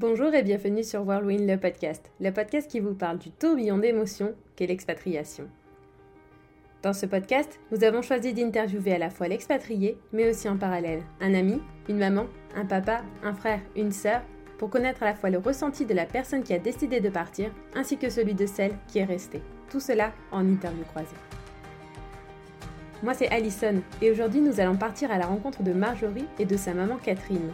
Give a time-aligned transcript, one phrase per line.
[0.00, 4.32] Bonjour et bienvenue sur Whirlwind le podcast, le podcast qui vous parle du tourbillon d'émotions
[4.56, 5.44] qu'est l'expatriation.
[6.82, 11.02] Dans ce podcast, nous avons choisi d'interviewer à la fois l'expatrié, mais aussi en parallèle
[11.20, 11.60] un ami,
[11.90, 14.22] une maman, un papa, un frère, une sœur,
[14.56, 17.50] pour connaître à la fois le ressenti de la personne qui a décidé de partir,
[17.74, 19.42] ainsi que celui de celle qui est restée.
[19.68, 21.08] Tout cela en interview croisée.
[23.02, 26.56] Moi c'est Alison, et aujourd'hui nous allons partir à la rencontre de Marjorie et de
[26.56, 27.52] sa maman Catherine,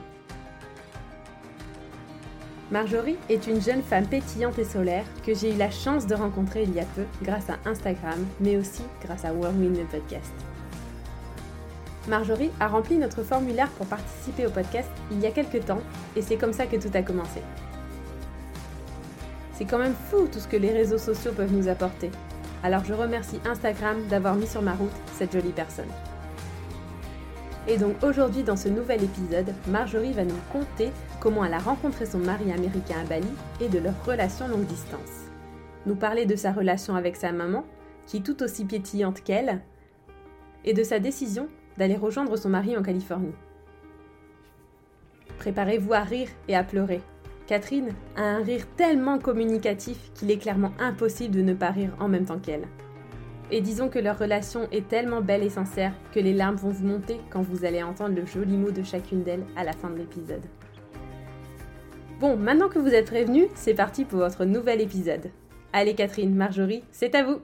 [2.72, 6.64] Marjorie est une jeune femme pétillante et solaire que j'ai eu la chance de rencontrer
[6.64, 10.32] il y a peu grâce à Instagram, mais aussi grâce à Whirlwind le podcast.
[12.08, 15.82] Marjorie a rempli notre formulaire pour participer au podcast il y a quelques temps
[16.16, 17.40] et c'est comme ça que tout a commencé.
[19.54, 22.10] C'est quand même fou tout ce que les réseaux sociaux peuvent nous apporter.
[22.64, 25.90] Alors je remercie Instagram d'avoir mis sur ma route cette jolie personne.
[27.68, 32.06] Et donc aujourd'hui dans ce nouvel épisode, Marjorie va nous conter comment elle a rencontré
[32.06, 33.26] son mari américain à Bali
[33.60, 35.26] et de leur relation longue distance.
[35.84, 37.64] Nous parler de sa relation avec sa maman,
[38.06, 39.62] qui est tout aussi pétillante qu'elle,
[40.64, 43.34] et de sa décision d'aller rejoindre son mari en Californie.
[45.38, 47.02] Préparez-vous à rire et à pleurer.
[47.48, 52.08] Catherine a un rire tellement communicatif qu'il est clairement impossible de ne pas rire en
[52.08, 52.66] même temps qu'elle.
[53.52, 56.84] Et disons que leur relation est tellement belle et sincère que les larmes vont vous
[56.84, 59.98] monter quand vous allez entendre le joli mot de chacune d'elles à la fin de
[59.98, 60.44] l'épisode.
[62.18, 65.30] Bon, maintenant que vous êtes prévenus, c'est parti pour votre nouvel épisode.
[65.72, 67.40] Allez Catherine, Marjorie, c'est à vous.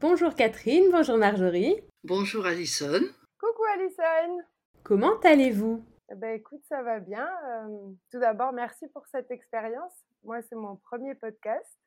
[0.00, 1.76] Bonjour Catherine, bonjour Marjorie.
[2.04, 3.00] Bonjour Alison.
[3.40, 4.38] Coucou Alison.
[4.84, 5.84] Comment allez-vous?
[6.12, 7.26] Eh ben, écoute, ça va bien.
[7.48, 9.92] Euh, tout d'abord, merci pour cette expérience.
[10.24, 11.79] Moi, c'est mon premier podcast.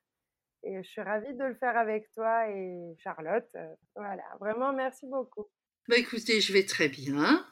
[0.64, 3.48] Et je suis ravie de le faire avec toi et Charlotte.
[3.54, 5.46] Euh, voilà, vraiment, merci beaucoup.
[5.88, 7.46] Bah écoutez, je vais très bien.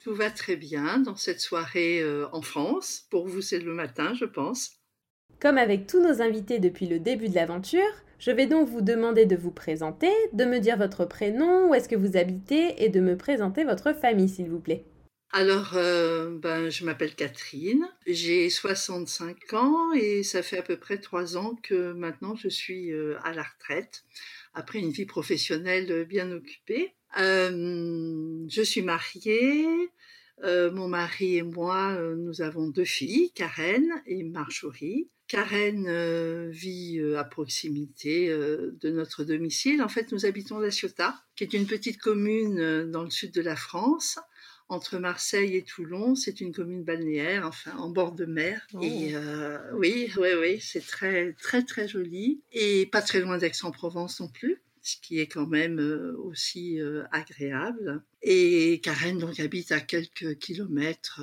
[0.00, 3.06] Tout va très bien dans cette soirée euh, en France.
[3.10, 4.82] Pour vous, c'est le matin, je pense.
[5.40, 9.26] Comme avec tous nos invités depuis le début de l'aventure, je vais donc vous demander
[9.26, 13.00] de vous présenter, de me dire votre prénom, où est-ce que vous habitez et de
[13.00, 14.84] me présenter votre famille, s'il vous plaît.
[15.34, 20.98] Alors, euh, ben, je m'appelle Catherine, j'ai 65 ans et ça fait à peu près
[20.98, 24.04] trois ans que maintenant je suis euh, à la retraite,
[24.52, 26.92] après une vie professionnelle bien occupée.
[27.18, 29.66] Euh, je suis mariée,
[30.44, 35.08] mon mari et moi, nous avons deux filles, Karen et Marjorie.
[35.28, 39.82] Karen vit à proximité de notre domicile.
[39.82, 43.40] En fait, nous habitons La Ciotat, qui est une petite commune dans le sud de
[43.40, 44.18] la France
[44.72, 46.14] entre Marseille et Toulon.
[46.14, 48.66] C'est une commune balnéaire, enfin en bord de mer.
[48.80, 49.16] Et oh.
[49.16, 52.40] euh, oui, oui, oui, c'est très, très, très joli.
[52.52, 57.04] Et pas très loin d'Aix-en-Provence non plus ce qui est quand même euh, aussi euh,
[57.12, 58.02] agréable.
[58.20, 61.20] Et Karen donc habite à quelques kilomètres,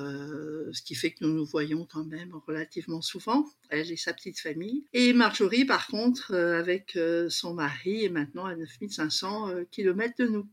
[0.72, 4.40] ce qui fait que nous nous voyons quand même relativement souvent, elle et sa petite
[4.40, 4.86] famille.
[4.94, 10.48] Et Marjorie, par contre, avec son mari, est maintenant à 9500 kilomètres de nous.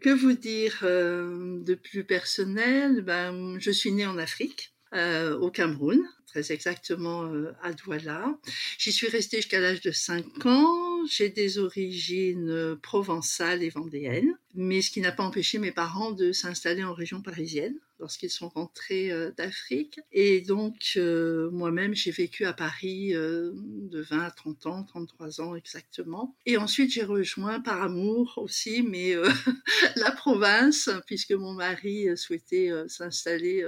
[0.00, 3.02] Que vous dire euh, de plus personnel?
[3.02, 8.34] Ben, Je suis née en Afrique, euh, au Cameroun, très exactement euh, à Douala.
[8.78, 10.89] J'y suis restée jusqu'à l'âge de 5 ans.
[11.08, 16.32] J'ai des origines provençales et vendéennes, mais ce qui n'a pas empêché mes parents de
[16.32, 20.00] s'installer en région parisienne lorsqu'ils sont rentrés euh, d'Afrique.
[20.10, 25.40] Et donc, euh, moi-même, j'ai vécu à Paris euh, de 20 à 30 ans, 33
[25.40, 26.34] ans exactement.
[26.46, 29.14] Et ensuite, j'ai rejoint par amour aussi, mais
[29.96, 33.64] la province, puisque mon mari souhaitait s'installer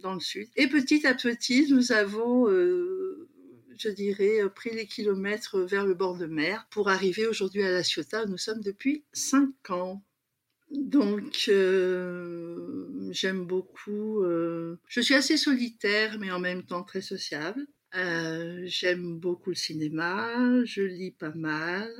[0.00, 0.48] dans le sud.
[0.56, 2.46] Et petit à petit, nous avons
[3.78, 7.82] je dirais, pris les kilomètres vers le bord de mer pour arriver aujourd'hui à La
[7.82, 8.26] Ciotat.
[8.26, 10.02] Nous sommes depuis 5 ans.
[10.70, 14.22] Donc, euh, j'aime beaucoup.
[14.22, 17.66] Euh, je suis assez solitaire, mais en même temps très sociable.
[17.94, 21.90] Euh, j'aime beaucoup le cinéma, je lis pas mal.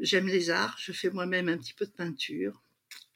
[0.00, 2.64] j'aime les arts, je fais moi-même un petit peu de peinture.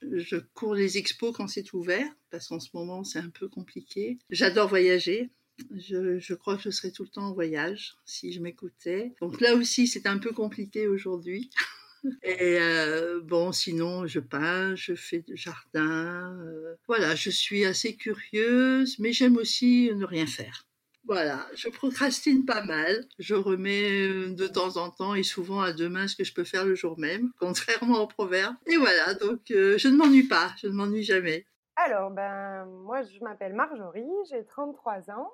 [0.03, 4.19] Je cours les expos quand c'est ouvert, parce qu'en ce moment c'est un peu compliqué.
[4.31, 5.31] J'adore voyager.
[5.71, 9.15] Je, crois que je serais tout le temps en voyage si je m'écoutais.
[9.21, 11.51] Donc là aussi, c'est un peu compliqué aujourd'hui.
[12.22, 16.39] Et euh, bon, sinon, je peins, je fais du jardin.
[16.45, 20.66] Euh, voilà, je suis assez curieuse, mais j'aime aussi ne rien faire.
[21.04, 23.07] Voilà, je procrastine pas mal.
[23.19, 26.45] Je remets euh, de temps en temps et souvent à demain ce que je peux
[26.45, 28.54] faire le jour même, contrairement au proverbe.
[28.66, 31.47] Et voilà, donc je ne m'ennuie pas, je ne m'ennuie jamais.
[31.77, 35.30] Alors, ben, moi, je m'appelle Marjorie, j'ai 33 ans.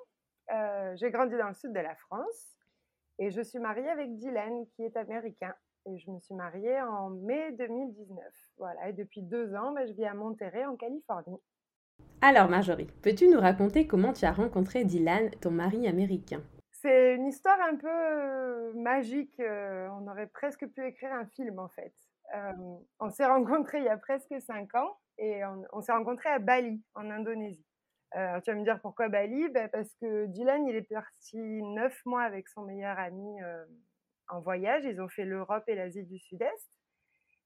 [0.95, 2.57] J'ai grandi dans le sud de la France
[3.19, 5.53] et je suis mariée avec Dylan, qui est américain.
[5.85, 8.23] Et je me suis mariée en mai 2019.
[8.57, 11.41] Voilà, et depuis deux ans, ben, je vis à Monterrey, en Californie.
[12.21, 16.41] Alors Marjorie, peux-tu nous raconter comment tu as rencontré Dylan, ton mari américain?
[16.71, 19.39] C'est une histoire un peu euh, magique.
[19.39, 21.93] euh, on aurait presque pu écrire un film en fait.
[22.35, 22.51] Euh,
[22.99, 26.39] on s'est rencontrés il y a presque cinq ans et on, on s'est rencontrés à
[26.39, 27.65] Bali, en Indonésie.
[28.15, 29.49] Euh, tu vas me dire pourquoi Bali?
[29.49, 33.65] Ben, Parce que Dylan, il est parti neuf mois avec son meilleur ami euh,
[34.29, 34.83] en voyage.
[34.85, 36.71] Ils ont fait l'Europe et l'Asie du Sud-Est.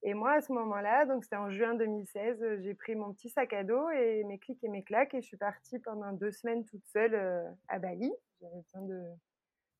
[0.03, 3.29] Et moi, à ce moment-là, donc c'était en juin 2016, euh, j'ai pris mon petit
[3.29, 6.31] sac à dos et mes clics et mes claques et je suis partie pendant deux
[6.31, 7.15] semaines toute seule
[7.67, 8.11] à Bali.
[8.41, 9.03] J'avais besoin de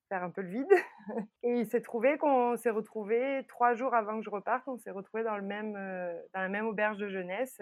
[0.10, 0.72] faire un peu le vide.
[1.44, 4.90] Et il s'est trouvé qu'on s'est retrouvés trois jours avant que je reparte, on s'est
[4.90, 7.62] retrouvés dans, le dans la même auberge de jeunesse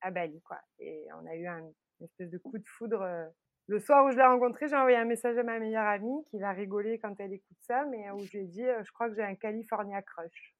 [0.00, 0.40] à Bali.
[0.40, 0.58] Quoi.
[0.78, 3.02] Et on a eu un, une espèce de coup de foudre.
[3.02, 3.26] euh.
[3.66, 6.40] Le soir où je l'ai rencontré, j'ai envoyé un message à ma meilleure amie qui
[6.40, 9.08] va rigoler quand elle écoute ça, mais où je lui ai dit euh, Je crois
[9.08, 10.56] que j'ai un California crush.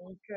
[0.00, 0.34] Euh,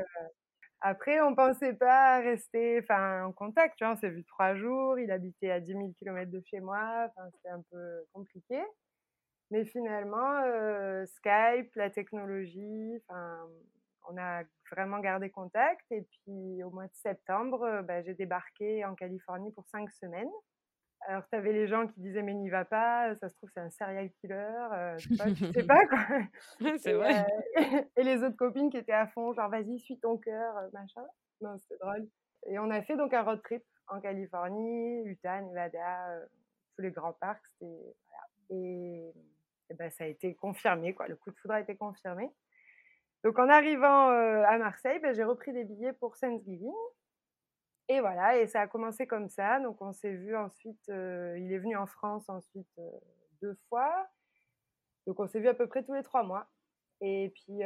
[0.81, 3.75] après, on pensait pas rester en contact.
[3.77, 4.97] Tu vois, on s'est vu trois jours.
[4.99, 7.11] Il habitait à 10 000 km de chez moi.
[7.35, 8.59] C'était un peu compliqué.
[9.51, 13.01] Mais finalement, euh, Skype, la technologie,
[14.07, 15.85] on a vraiment gardé contact.
[15.91, 20.29] Et puis, au mois de septembre, euh, bah, j'ai débarqué en Californie pour cinq semaines.
[21.07, 23.59] Alors, tu avais les gens qui disaient, mais n'y va pas, ça se trouve, c'est
[23.59, 24.35] un serial killer,
[24.73, 25.99] euh, tu, vois, tu sais pas quoi.
[26.79, 27.25] C'est Et, vrai.
[27.57, 31.05] euh, et les autres copines qui étaient à fond, genre, vas-y, suis ton cœur, machin.
[31.41, 32.07] Non, c'était drôle.
[32.47, 36.25] Et on a fait donc un road trip en Californie, Utah, Nevada, euh,
[36.75, 37.43] tous les grands parcs.
[37.61, 37.79] Voilà.
[38.49, 39.13] Et,
[39.69, 41.07] et ben, ça a été confirmé, quoi.
[41.07, 42.29] Le coup de foudre a été confirmé.
[43.23, 46.73] Donc, en arrivant à Marseille, ben, j'ai repris des billets pour Thanksgiving.
[47.89, 49.59] Et voilà, et ça a commencé comme ça.
[49.59, 50.87] Donc, on s'est vu ensuite.
[50.87, 52.79] il est venu en France ensuite
[53.41, 54.07] deux fois.
[55.07, 56.47] Donc, on s'est vu à peu près tous les trois mois.
[57.01, 57.63] Et puis,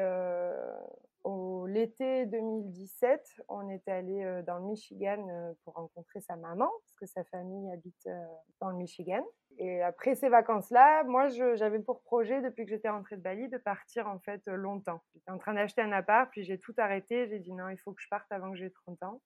[1.23, 6.67] au l'été 2017, on est allé euh, dans le Michigan euh, pour rencontrer sa maman,
[6.67, 8.25] parce que sa famille habite euh,
[8.59, 9.23] dans le Michigan.
[9.57, 13.57] Et après ces vacances-là, moi, j'avais pour projet, depuis que j'étais rentrée de Bali, de
[13.57, 15.03] partir en fait longtemps.
[15.13, 17.27] J'étais en train d'acheter un appart, puis j'ai tout arrêté.
[17.27, 19.21] J'ai dit non, il faut que je parte avant que j'ai 30 ans.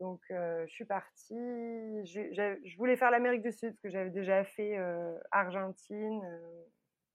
[0.00, 1.34] Donc, je suis partie.
[2.04, 4.76] Je, voulais faire l'Amérique du Sud, parce que j'avais déjà fait
[5.30, 6.22] Argentine,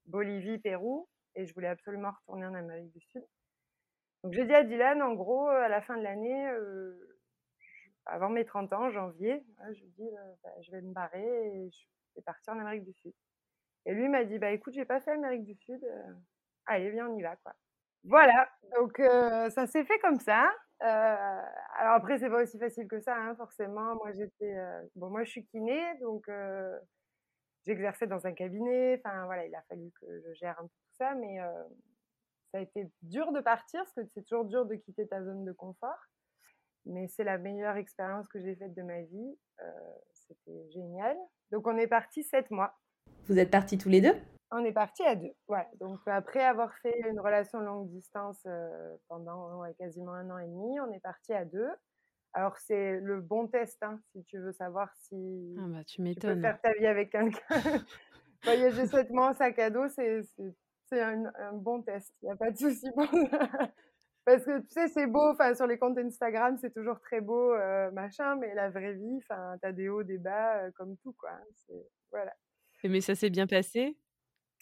[0.06, 3.24] Bolivie, Pérou, et je voulais absolument retourner en Amérique du Sud.
[4.24, 6.94] Donc, j'ai dit à Dylan, en gros, à la fin de l'année, euh,
[8.06, 11.24] avant mes 30 ans, janvier, hein, je lui dis, euh, bah, je vais me barrer
[11.24, 11.86] et je
[12.16, 13.14] vais partir en Amérique du Sud.
[13.86, 15.80] Et lui m'a dit, bah écoute, j'ai pas fait l'Amérique du Sud,
[16.66, 17.54] allez, viens, on y va, quoi.
[18.04, 20.52] Voilà, donc ça s'est fait comme ça.
[20.82, 23.96] Alors après, c'est pas aussi facile que ça, hein, forcément.
[23.96, 24.56] Moi, j'étais,
[24.96, 26.30] bon, moi, je suis kiné, donc
[27.66, 29.02] j'exerçais dans un cabinet.
[29.04, 31.40] Enfin, voilà, il a fallu que je gère un peu tout ça, mais
[32.52, 35.46] ça a été dur de partir, parce que c'est toujours dur de quitter ta zone
[35.46, 36.00] de confort.
[36.86, 39.38] Mais c'est la meilleure expérience que j'ai faite de ma vie.
[39.62, 39.72] Euh,
[40.14, 41.18] C'était génial.
[41.52, 42.74] Donc, on est parti sept mois.
[43.28, 44.16] Vous êtes partis tous les deux?
[44.52, 45.34] On est parti à deux.
[45.48, 45.68] Ouais.
[45.80, 50.48] Donc après avoir fait une relation longue distance euh, pendant ouais, quasiment un an et
[50.48, 51.70] demi, on est parti à deux.
[52.34, 56.20] Alors c'est le bon test hein, si tu veux savoir si Ah bah tu tu
[56.20, 57.40] peux faire ta vie avec quelqu'un.
[58.44, 60.22] Voyager sept mois en sac à dos, c'est
[60.90, 62.14] c'est- un, un bon test.
[62.22, 63.06] Il n'y a pas de souci pour.
[64.26, 67.54] Parce que tu sais, c'est beau, enfin, sur les comptes Instagram, c'est toujours très beau,
[67.54, 71.14] euh, machin, mais la vraie vie, enfin, t'as des hauts, des bas, euh, comme tout,
[71.14, 71.32] quoi.
[71.32, 71.74] hein.
[72.12, 72.34] Voilà.
[72.84, 73.98] Mais ça s'est bien passé?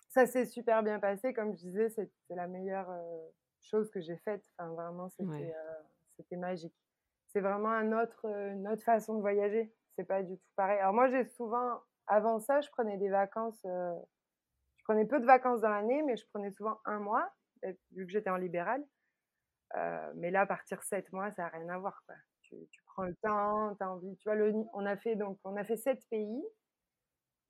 [0.09, 1.33] Ça s'est super bien passé.
[1.33, 3.27] Comme je disais, c'est la meilleure euh,
[3.61, 4.43] chose que j'ai faite.
[4.57, 5.53] Enfin, vraiment, c'était Ouais.
[6.15, 6.75] c'était magique.
[7.27, 9.73] C'est vraiment un autre, une autre façon de voyager.
[9.97, 10.79] C'est pas du tout pareil.
[10.79, 13.65] Alors moi, j'ai souvent, avant ça, je prenais des vacances.
[14.87, 17.29] Prenais peu de vacances dans l'année, mais je prenais souvent un mois,
[17.91, 18.83] vu que j'étais en libéral.
[19.75, 22.01] Euh, mais là, partir sept mois, ça n'a rien à voir.
[22.05, 22.15] Quoi.
[22.43, 24.15] Tu, prends le temps, tu as envie.
[24.17, 24.37] Tu vois,
[24.73, 26.41] on a fait donc, on a fait sept pays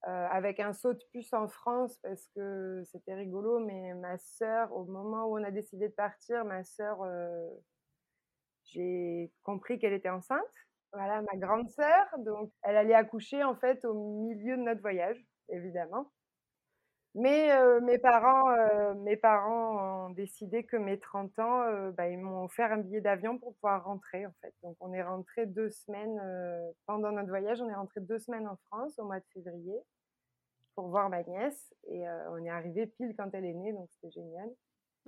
[0.07, 3.59] euh, avec un saut de puce en France parce que c'était rigolo.
[3.59, 7.47] Mais ma sœur, au moment où on a décidé de partir, ma sœur, euh,
[8.65, 10.41] j'ai compris qu'elle était enceinte.
[10.91, 12.07] Voilà, ma grande sœur.
[12.17, 13.93] Donc, elle allait accoucher en fait au
[14.25, 16.11] milieu de notre voyage, évidemment.
[17.19, 22.07] Mais euh, mes parents, euh, mes parents ont décidé que mes 30 ans, euh, bah,
[22.09, 24.53] ils m'ont offert un billet d'avion pour pouvoir rentrer en fait.
[24.61, 26.21] Donc on est rentré deux semaines
[26.85, 29.75] pendant notre voyage, on est rentré deux semaines en France au mois de février
[30.75, 34.11] pour voir ma nièce et on est arrivé pile quand elle est née, donc c'était
[34.11, 34.49] génial.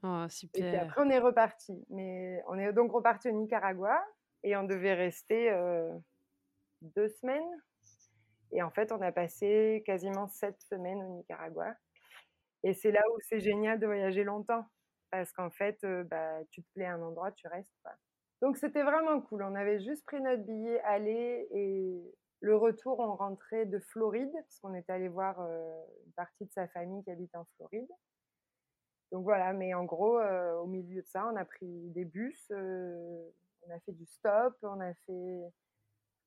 [0.01, 0.81] Oh, Et puis super.
[0.81, 4.03] après on est reparti, mais on est donc reparti au Nicaragua
[4.41, 5.51] et on devait rester
[6.81, 7.61] deux semaines.
[8.51, 11.75] Et en fait, on a passé quasiment sept semaines au Nicaragua.
[12.63, 14.65] Et c'est là où c'est génial de voyager longtemps.
[15.11, 17.73] Parce qu'en fait, euh, bah, tu te plais à un endroit, tu restes.
[17.83, 17.93] Quoi.
[18.41, 19.43] Donc c'était vraiment cool.
[19.43, 24.59] On avait juste pris notre billet aller et Le retour, on rentrait de Floride, parce
[24.61, 27.87] qu'on était allé voir une partie de sa famille qui habite en Floride.
[29.11, 33.69] Donc voilà, mais en gros, au milieu de ça, on a pris des bus, on
[33.71, 35.41] a fait du stop, on a fait,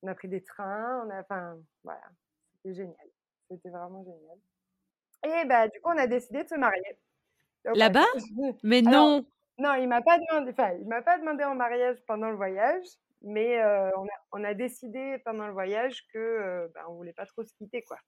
[0.02, 2.02] on a pris des trains, on a, enfin, voilà,
[2.54, 3.08] c'était génial.
[3.50, 4.38] C'était vraiment génial.
[5.24, 6.96] Et bah, du coup, on a décidé de se marier.
[7.64, 8.06] Là-bas?
[8.62, 9.24] Mais non
[9.58, 12.84] Non, il m'a pas demandé, enfin, il m'a pas demandé en mariage pendant le voyage,
[13.22, 17.44] mais on, a, on, a, décidé pendant le voyage que bah, on voulait pas trop
[17.44, 17.98] se quitter, quoi.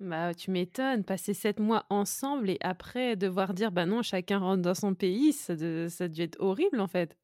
[0.00, 4.62] Bah, tu m'étonnes, passer sept mois ensemble et après devoir dire bah non, chacun rentre
[4.62, 5.54] dans son pays, ça,
[5.90, 7.18] ça a dû être horrible en fait.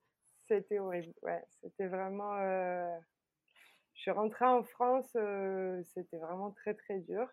[0.46, 1.42] C'était horrible, ouais.
[1.62, 2.36] C'était vraiment.
[3.94, 5.08] Je suis rentrée en France,
[5.94, 7.26] c'était vraiment très très dur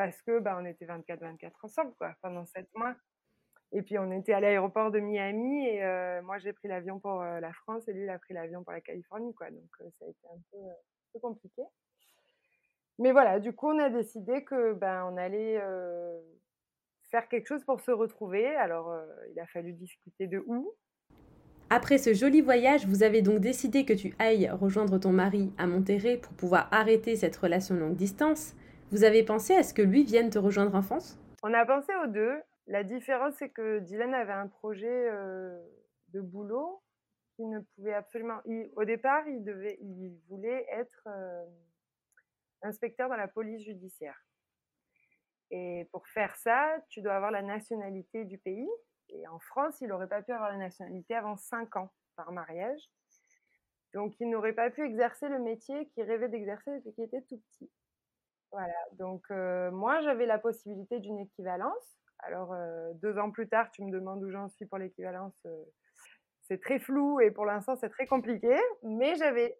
[0.00, 2.94] parce que bah, on était 24-24 ensemble quoi, pendant sept mois.
[3.72, 7.20] Et puis on était à l'aéroport de Miami et euh, moi j'ai pris l'avion pour
[7.20, 9.50] euh, la France et lui il a pris l'avion pour la Californie quoi.
[9.50, 10.40] Donc euh, ça a été un
[11.12, 11.60] peu, compliqué.
[12.98, 15.60] Mais voilà, du coup on a décidé que ben on allait
[17.10, 18.46] faire quelque chose pour se retrouver.
[18.56, 18.90] Alors
[19.30, 20.72] il a fallu discuter de où.
[21.68, 25.66] Après ce joli voyage, vous avez donc décidé que tu ailles rejoindre ton mari à
[25.66, 28.54] Monterrey pour pouvoir arrêter cette relation longue distance.
[28.90, 31.16] Vous avez pensé à ce que lui vienne te rejoindre en France?
[31.44, 32.42] On a pensé aux deux.
[32.66, 35.08] La différence, c'est que Dylan avait un projet
[36.08, 36.82] de boulot
[37.36, 38.40] qui ne pouvait absolument.
[38.74, 41.08] au départ, il, devait, il voulait être
[42.62, 44.20] inspecteur dans la police judiciaire.
[45.52, 48.68] Et pour faire ça, tu dois avoir la nationalité du pays.
[49.08, 52.90] Et en France, il n'aurait pas pu avoir la nationalité avant 5 ans par mariage.
[53.94, 57.40] Donc, il n'aurait pas pu exercer le métier qu'il rêvait d'exercer depuis qu'il était tout
[57.50, 57.70] petit.
[58.52, 58.74] Voilà.
[58.98, 59.30] Donc,
[59.72, 64.22] moi, j'avais la possibilité d'une équivalence alors, euh, deux ans plus tard, tu me demandes
[64.22, 65.34] où j'en suis pour l'équivalence.
[65.46, 65.64] Euh,
[66.42, 68.56] c'est très flou et pour l'instant, c'est très compliqué.
[68.82, 69.58] Mais j'avais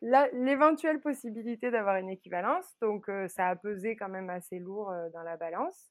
[0.00, 2.76] l'éventuelle possibilité d'avoir une équivalence.
[2.80, 5.90] Donc, euh, ça a pesé quand même assez lourd dans la balance.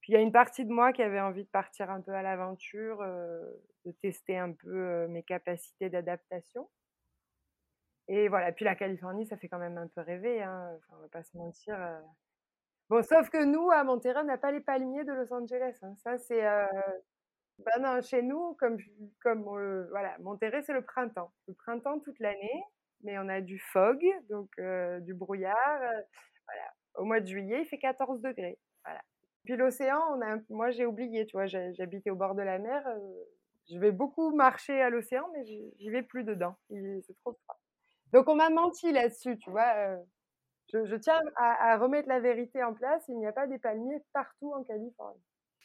[0.00, 2.12] Puis, il y a une partie de moi qui avait envie de partir un peu
[2.12, 6.68] à l'aventure, de tester un peu mes capacités d'adaptation.
[8.08, 10.70] Et voilà, puis la Californie, ça fait quand même un peu rêver, hein.
[10.76, 11.76] enfin, on va pas se mentir.
[12.88, 15.78] Bon, sauf que nous, à Monterrey, on n'a pas les palmiers de Los Angeles.
[15.82, 15.94] Hein.
[15.96, 16.46] Ça, c'est.
[16.46, 16.66] Euh...
[17.58, 18.76] Ben non, chez nous, comme,
[19.22, 21.32] comme euh, voilà, Monterrey, c'est le printemps.
[21.48, 22.62] Le printemps toute l'année,
[23.02, 25.82] mais on a du fog, donc euh, du brouillard.
[25.82, 26.02] Euh,
[26.46, 26.74] voilà.
[26.96, 28.58] Au mois de juillet, il fait 14 degrés.
[28.84, 29.00] Voilà.
[29.44, 32.84] Puis l'océan, on a, moi, j'ai oublié, tu vois, j'habitais au bord de la mer.
[33.70, 36.56] je vais beaucoup marcher à l'océan, mais j'y vais plus dedans.
[36.68, 37.58] C'est trop froid.
[38.12, 39.98] Donc, on m'a menti là-dessus, tu vois
[40.72, 43.04] je, tiens à, remettre la vérité en place.
[43.08, 45.20] Il n'y a pas des palmiers partout en Californie.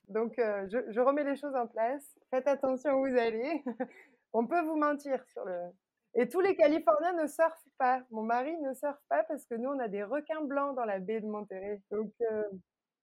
[0.09, 2.03] Donc, euh, je, remets les choses en place.
[2.29, 3.63] Faites attention où vous allez.
[4.33, 5.59] On peut vous mentir sur le.
[6.13, 8.01] Et tous les Californiens ne surfent pas.
[8.11, 10.99] Mon mari ne surfe pas parce que nous, on a des requins blancs dans la
[10.99, 11.81] baie de Monterrey.
[11.89, 12.43] Donc, euh,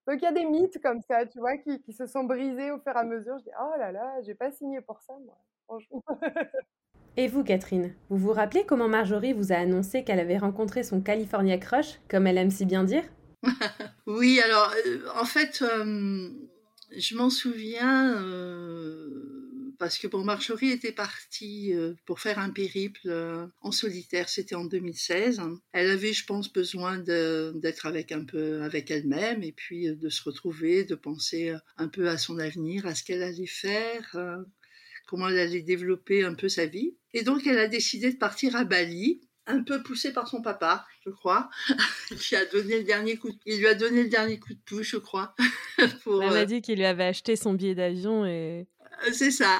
[0.07, 2.69] donc il y a des mythes comme ça, tu vois, qui, qui, se sont brisés
[2.69, 3.39] au fur et à mesure.
[3.39, 5.35] Je dis, oh là là, j'ai pas signé pour ça, moi.
[5.65, 6.03] Franchement.
[7.17, 11.01] Et vous, Catherine, vous vous rappelez comment Marjorie vous a annoncé qu'elle avait rencontré son
[11.01, 13.03] California Crush, comme elle aime si bien dire?
[14.05, 16.29] Oui, alors, euh, en fait, euh,
[16.97, 19.07] je m'en souviens euh,
[19.77, 21.73] parce que bon, Marjorie était partie
[22.05, 25.41] pour faire un périple en solitaire, c'était en 2016.
[25.73, 30.23] Elle avait, je pense, besoin d'être avec un peu avec elle-même et puis de se
[30.23, 34.17] retrouver, de penser un peu à son avenir, à ce qu'elle allait faire
[35.09, 36.95] comment elle allait développer un peu sa vie.
[37.13, 40.85] Et donc, elle a décidé de partir à Bali, un peu poussée par son papa,
[41.03, 41.49] je crois,
[42.19, 43.31] qui a donné le dernier coup.
[43.47, 45.35] Il lui a donné le dernier coup de pouce, je crois.
[46.03, 48.67] pour, elle m'a euh, dit qu'il lui avait acheté son billet d'avion et.
[49.07, 49.59] Euh, c'est ça.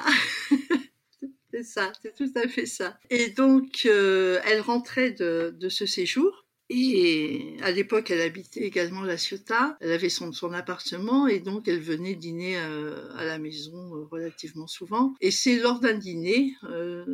[1.52, 2.96] c'est ça, c'est tout à fait ça.
[3.10, 9.02] Et donc, euh, elle rentrait de, de ce séjour et à l'époque, elle habitait également
[9.02, 9.76] La Ciotat.
[9.80, 14.68] Elle avait son, appartement et donc elle venait dîner euh, à, la maison euh, relativement
[14.68, 15.14] souvent.
[15.20, 17.04] Et c'est lors d'un dîner, euh,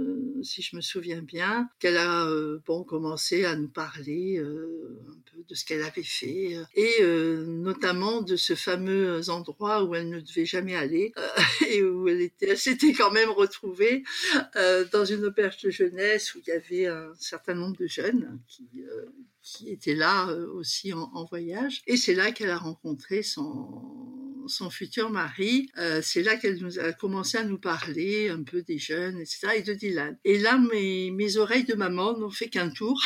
[0.43, 2.29] si je me souviens bien, qu'elle a
[2.87, 7.03] commencé à nous parler un peu de ce qu'elle avait fait et
[7.47, 11.13] notamment de ce fameux endroit où elle ne devait jamais aller
[11.71, 14.03] et où elle était, elle s'était quand même retrouvée
[14.93, 18.69] dans une auberge de jeunesse où il y avait un certain nombre de jeunes qui
[19.47, 21.83] qui était là euh, aussi en, voyage.
[21.87, 23.69] Et c'est là qu'elle a rencontré son,
[24.49, 25.71] son futur mari.
[25.79, 29.49] Euh, c'est là qu'elle nous a commencé à nous parler un peu des jeunes, etc.
[29.57, 30.19] et de Dylan.
[30.25, 33.01] Et là, mes, mes oreilles de maman n'ont fait qu'un tour.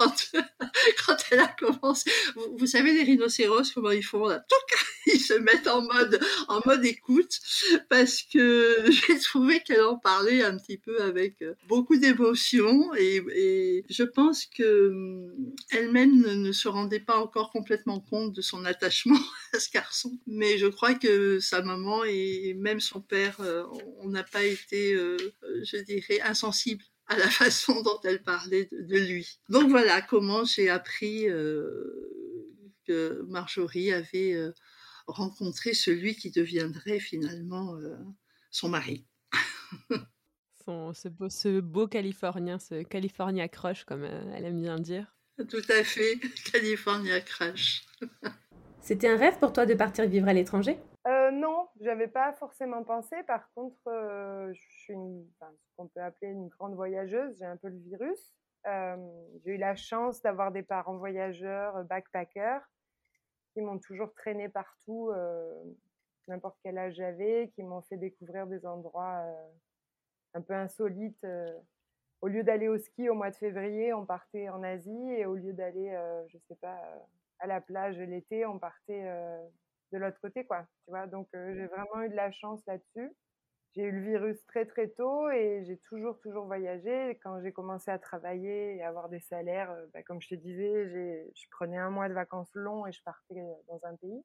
[1.06, 2.10] Quand, elle a commencé,
[2.56, 4.42] vous, savez les rhinocéros comment ils font là,
[5.06, 6.18] ils se mettent en mode,
[6.48, 7.38] en mode écoute,
[7.90, 13.84] parce que j'ai trouvé qu'elle en parlait un petit peu avec euh, beaucoup d'émotion et,
[13.90, 18.64] je pense que hum, elle-même ne, ne, se rendait pas encore complètement compte de son
[18.64, 19.20] attachement
[19.52, 20.18] à ce garçon.
[20.26, 23.64] Mais je crois que sa maman et même son père, euh,
[23.98, 28.98] on n'a pas été, euh, je dirais, insensibles à la façon dont elle parlait de,
[28.98, 29.40] lui.
[29.48, 31.24] Donc voilà comment j'ai appris
[32.86, 34.52] que Marjorie avait
[35.10, 37.96] rencontrer celui qui deviendrait finalement euh,
[38.50, 39.06] son mari.
[40.64, 45.06] son, ce, beau, ce beau Californien, ce California Crush, comme euh, elle aime bien dire.
[45.48, 46.18] Tout à fait,
[46.52, 47.86] California Crush.
[48.80, 50.78] C'était un rêve pour toi de partir vivre à l'étranger?
[51.06, 53.16] Euh, Non, j'avais pas forcément pensé.
[53.26, 57.36] Par contre, euh, je suis ce qu'on peut appeler une grande voyageuse.
[57.38, 58.34] J'ai un peu le virus.
[59.44, 62.62] j'ai eu la chance d'avoir des parents voyageurs, backpackers
[63.52, 65.62] qui m'ont toujours traîné partout, euh,
[66.28, 69.48] n'importe quel âge j'avais, qui m'ont fait découvrir des endroits euh,
[70.34, 71.24] un peu insolites.
[71.24, 71.52] Euh.
[72.20, 75.34] au lieu d'aller au ski au mois de février, on partait en Asie, et au
[75.34, 75.96] lieu d'aller,
[76.28, 76.78] je sais pas,
[77.40, 79.04] à la plage l'été, on partait
[79.92, 80.66] de l'autre côté, quoi.
[80.84, 83.12] Tu vois, donc j'ai vraiment eu de la chance là-dessus
[83.74, 87.18] j'ai eu le virus très très tôt et j'ai toujours toujours voyagé.
[87.22, 90.88] Quand j'ai commencé à travailler et avoir des salaires, euh, bah, comme je te disais,
[91.34, 94.24] je prenais un mois de vacances longs et je partais euh, dans un pays.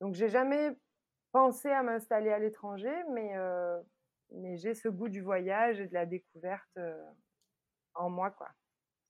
[0.00, 0.76] Donc j'ai jamais
[1.32, 3.80] pensé à m'installer à l'étranger, mais euh,
[4.32, 6.78] mais j'ai ce goût du voyage et de la découverte
[7.94, 8.48] en moi quoi.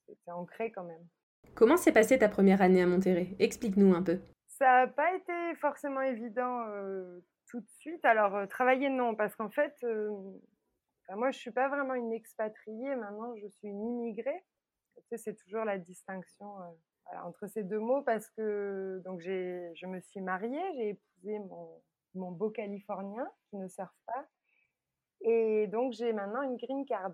[0.07, 1.07] C'est ancré quand même.
[1.55, 3.29] Comment s'est passée ta première année à Monterrey?
[3.39, 4.19] Explique-nous un peu.
[4.49, 6.67] Ça n'a pas été forcément évident
[7.55, 8.05] tout de suite.
[8.05, 10.11] Alors, euh, travailler, non, parce qu'en fait, euh,
[11.15, 12.97] moi, je suis pas vraiment une expatriée.
[12.97, 14.45] Maintenant, je suis une immigrée.
[15.17, 20.21] C'est toujours la distinction euh, entre ces deux mots parce que donc je me suis
[20.21, 21.83] mariée, j'ai épousé mon,
[22.15, 24.27] mon beau Californien qui ne surfe pas.
[25.21, 27.13] Et donc, j'ai maintenant une green card.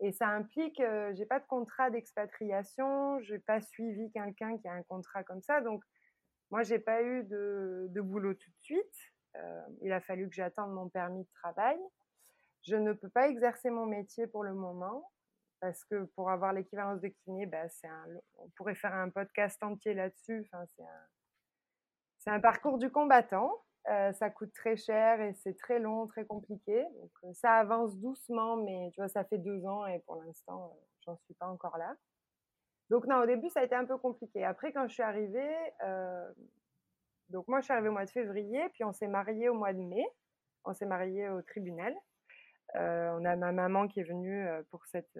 [0.00, 4.72] Et ça implique, euh, j'ai pas de contrat d'expatriation, j'ai pas suivi quelqu'un qui a
[4.72, 5.60] un contrat comme ça.
[5.62, 5.82] Donc,
[6.50, 9.12] moi, j'ai pas eu de, boulot tout de suite.
[9.36, 11.78] Euh, il a fallu que j'attende mon permis de travail.
[12.62, 15.10] Je ne peux pas exercer mon métier pour le moment
[15.60, 17.88] parce que pour avoir l'équivalence de kiné, bah, c'est
[18.36, 20.46] on pourrait faire un podcast entier là-dessus.
[20.52, 20.64] Enfin,
[22.18, 23.50] c'est un parcours du combattant.
[23.88, 26.82] Euh, ça coûte très cher et c'est très long, très compliqué.
[27.00, 30.72] Donc, euh, ça avance doucement, mais tu vois, ça fait deux ans et pour l'instant,
[30.74, 31.94] euh, j'en suis pas encore là.
[32.90, 34.44] Donc non, au début, ça a été un peu compliqué.
[34.44, 36.32] Après, quand je suis arrivée, euh,
[37.30, 39.72] donc moi, je suis arrivée au mois de février, puis on s'est marié au mois
[39.72, 40.04] de mai.
[40.64, 41.94] On s'est marié au tribunal.
[42.74, 45.18] On a ma maman qui est venue pour cette,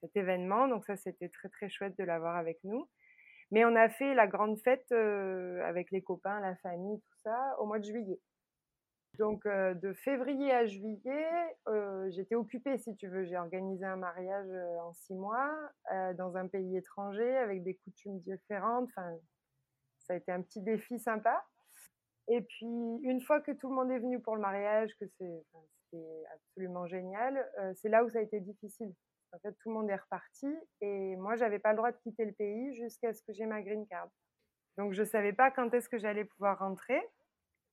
[0.00, 2.88] cet événement, donc ça c'était très très chouette de l'avoir avec nous.
[3.50, 7.56] Mais on a fait la grande fête euh, avec les copains, la famille, tout ça,
[7.58, 8.20] au mois de juillet.
[9.18, 11.28] Donc euh, de février à juillet,
[11.68, 13.24] euh, j'étais occupée si tu veux.
[13.24, 14.48] J'ai organisé un mariage
[14.82, 15.52] en six mois
[16.16, 18.88] dans un pays étranger avec des coutumes différentes.
[18.90, 19.16] Enfin,
[19.98, 21.44] ça a été un petit défi sympa.
[22.28, 22.66] Et puis,
[23.02, 25.44] une fois que tout le monde est venu pour le mariage, que c'est
[26.32, 28.94] absolument génial, c'est là où ça a été difficile.
[29.32, 30.48] En fait, tout le monde est reparti
[30.80, 33.62] et moi, j'avais pas le droit de quitter le pays jusqu'à ce que j'ai ma
[33.62, 34.08] green card.
[34.76, 37.00] Donc, je savais pas quand est-ce que j'allais pouvoir rentrer.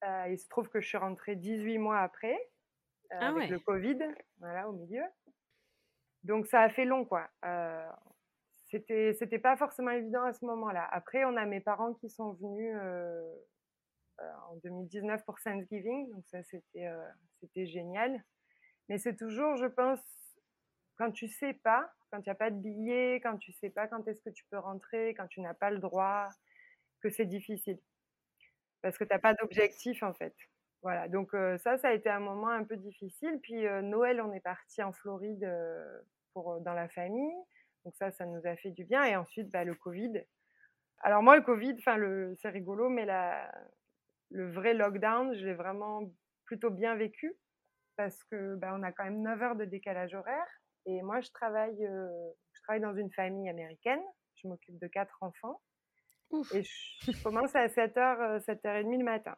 [0.04, 2.36] Euh, il se trouve que je suis rentrée 18 mois après,
[3.12, 3.48] euh, ah avec ouais.
[3.48, 4.00] le Covid,
[4.40, 5.04] voilà, au milieu.
[6.24, 7.28] Donc, ça a fait long, quoi.
[7.46, 7.90] Euh,
[8.70, 10.88] c'était c'était pas forcément évident à ce moment-là.
[10.92, 13.34] Après, on a mes parents qui sont venus euh,
[14.20, 16.90] euh, en 2019 pour Thanksgiving, donc ça c'était
[17.40, 18.22] c'était génial.
[18.90, 20.00] Mais c'est toujours, je pense,
[20.98, 23.88] quand tu sais pas, quand il n'y a pas de billet, quand tu sais pas
[23.88, 26.30] quand est-ce que tu peux rentrer, quand tu n'as pas le droit,
[27.02, 27.80] que c'est difficile.
[28.82, 30.36] Parce que tu n'as pas d'objectif en fait.
[30.84, 33.40] Voilà, donc euh, ça, ça a été un moment un peu difficile.
[33.42, 36.00] Puis euh, Noël, on est parti en Floride euh,
[36.34, 37.34] pour, dans la famille.
[37.84, 39.04] Donc ça, ça nous a fait du bien.
[39.06, 40.24] Et ensuite, bah, le Covid.
[41.00, 41.76] Alors moi, le Covid,
[42.42, 43.06] c'est rigolo, mais
[44.30, 46.02] le vrai lockdown, je l'ai vraiment
[46.46, 47.36] plutôt bien vécu
[47.98, 50.48] parce que bah, on a quand même 9 heures de décalage horaire.
[50.88, 54.02] Et moi, je travaille, euh, je travaille dans une famille américaine.
[54.36, 55.62] Je m'occupe de quatre enfants.
[56.32, 56.54] Ouf.
[56.56, 59.36] Et je, je, commence à 7h, 7h30 le matin.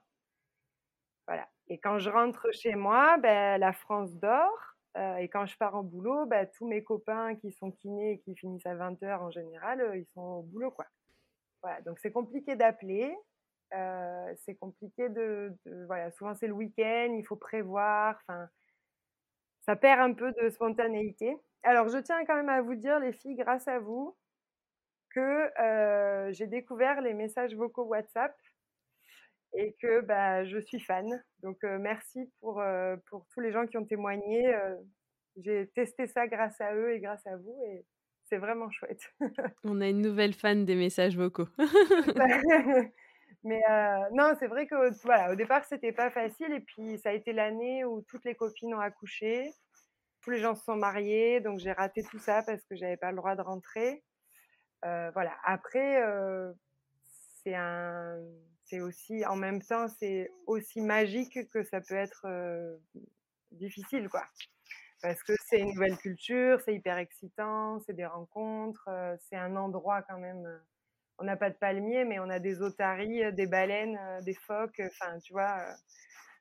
[1.28, 1.48] Voilà.
[1.68, 4.76] Et quand je rentre chez moi, ben, la France dort.
[4.98, 8.20] Euh, et quand je pars en boulot, bah, tous mes copains qui sont kinés et
[8.20, 10.72] qui finissent à 20h en général, euh, ils sont au boulot.
[10.72, 10.86] Quoi.
[11.62, 13.16] Voilà, donc c'est compliqué d'appeler.
[13.76, 18.20] Euh, c'est compliqué de, de, Voilà, souvent c'est le week-end, il faut prévoir.
[18.28, 18.50] Enfin,
[19.62, 21.38] ça perd un peu de spontanéité.
[21.64, 24.16] Alors, je tiens quand même à vous dire, les filles, grâce à vous,
[25.14, 28.36] que euh, j'ai découvert les messages vocaux WhatsApp
[29.54, 31.08] et que bah, je suis fan.
[31.42, 32.62] Donc merci pour,
[33.08, 34.54] pour tous les gens qui ont témoigné.
[35.38, 37.84] J'ai testé ça grâce à eux et grâce à vous et
[38.26, 39.12] c'est vraiment chouette.
[39.64, 41.48] On a une nouvelle fan des messages vocaux.
[43.44, 43.62] Mais
[44.14, 46.54] non, c'est vrai que voilà, au départ, c'était pas facile.
[46.54, 49.54] Et puis, ça a été l'année où toutes les copines ont accouché.
[50.22, 51.40] Tous les gens se sont mariés.
[51.40, 54.04] Donc, j'ai raté tout ça parce que j'avais pas le droit de rentrer.
[54.84, 55.38] voilà.
[55.46, 56.04] Après,
[57.44, 58.18] c'est un.
[58.66, 62.28] C'est aussi, en même temps, c'est aussi magique que ça peut être
[63.52, 64.26] difficile, quoi
[65.02, 68.90] parce que c'est une nouvelle culture, c'est hyper excitant, c'est des rencontres,
[69.30, 70.46] c'est un endroit quand même.
[71.20, 74.82] On n'a pas de palmiers, mais on a des otaries, des baleines, des phoques.
[74.86, 75.66] Enfin, tu vois,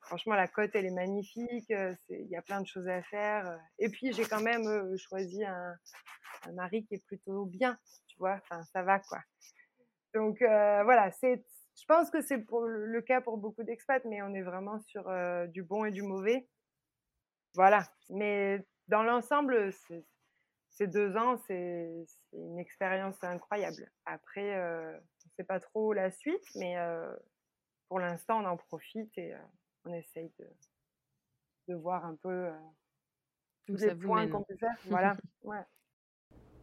[0.02, 1.70] franchement, la côte, elle est magnifique.
[2.08, 3.58] Il y a plein de choses à faire.
[3.78, 5.76] Et puis, j'ai quand même choisi un,
[6.54, 8.40] mari qui est plutôt bien, tu vois.
[8.42, 9.18] Enfin, ça va, quoi.
[10.14, 11.44] Donc, voilà, c'est.
[11.80, 15.10] Je pense que c'est le cas pour beaucoup d'expats, mais on est vraiment sur
[15.48, 16.48] du bon et du mauvais.
[17.54, 17.82] Voilà.
[18.10, 19.72] Mais dans l'ensemble,
[20.78, 23.90] ces deux ans, c'est une expérience incroyable.
[24.06, 27.12] Après, euh, on ne sait pas trop la suite, mais euh,
[27.88, 29.38] pour l'instant, on en profite et euh,
[29.84, 30.46] on essaye de,
[31.66, 32.48] de, voir un peu
[33.66, 34.76] tous les points qu'on peut faire.
[34.84, 35.16] Voilà.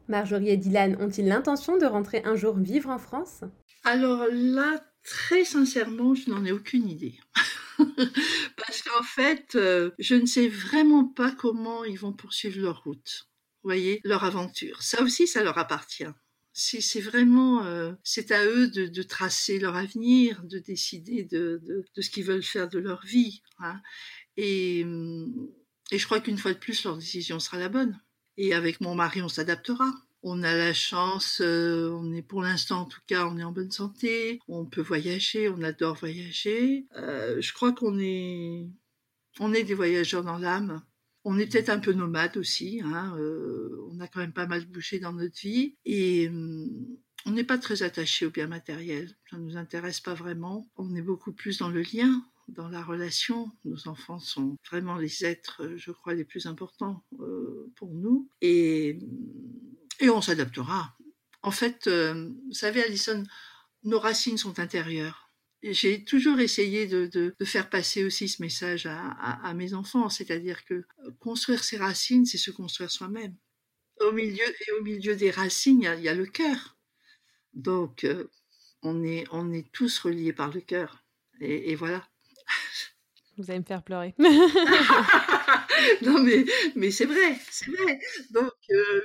[0.07, 3.43] Marjorie et Dylan ont-ils l'intention de rentrer un jour vivre en France?
[3.83, 7.19] Alors là, très sincèrement, je n'en ai aucune idée.
[8.57, 13.27] Parce qu'en fait, euh, je ne sais vraiment pas comment ils vont poursuivre leur route.
[13.65, 14.81] Voyez, leur aventure.
[14.81, 16.05] Ça aussi, ça leur appartient.
[16.53, 21.61] C'est vraiment, euh, c'est à eux de, tracer leur avenir, de décider de,
[21.97, 23.41] ce qu'ils veulent faire de leur vie.
[23.59, 23.81] Hein.
[24.37, 24.85] Et,
[25.91, 27.99] et je crois qu'une fois de plus, leur décision sera la bonne.
[28.37, 29.91] Et avec mon mari, on s'adaptera
[30.27, 33.51] on a la chance, euh, on est pour l'instant en tout cas, on est en
[33.51, 36.87] bonne santé, on peut voyager, on adore voyager.
[36.97, 38.67] Euh, je crois qu'on est,
[39.39, 40.81] on est des voyageurs dans l'âme.
[41.25, 42.81] On est peut-être un peu nomades aussi.
[42.83, 46.69] Hein, euh, on a quand même pas mal bougé dans notre vie et hum,
[47.25, 49.13] on n'est pas très attaché au bien matériel.
[49.29, 50.69] Ça ne nous intéresse pas vraiment.
[50.77, 53.51] On est beaucoup plus dans le lien, dans la relation.
[53.65, 57.03] Nos enfants sont vraiment les êtres, je crois, les plus importants
[57.75, 58.29] pour nous.
[58.41, 59.65] Et hum,
[59.99, 60.95] et on s'adaptera.
[61.41, 63.23] En fait, euh, vous savez, Alison,
[63.83, 65.24] nos racines sont intérieures.
[65.71, 71.11] J'ai toujours essayé de, faire passer aussi ce message à, mes enfants, c'est-à-dire que euh,
[71.19, 73.35] construire ses racines, c'est se construire soi-même.
[73.99, 76.77] Au milieu et au milieu des racines, il y a, le cœur.
[77.53, 78.29] Donc, euh,
[78.83, 81.03] on est tous reliés par le cœur.
[81.39, 82.07] Et voilà.
[83.37, 84.15] Vous allez me faire pleurer.
[86.01, 86.45] non, mais,
[86.75, 87.99] mais c'est vrai, c'est vrai.
[88.31, 89.01] Donc, euh,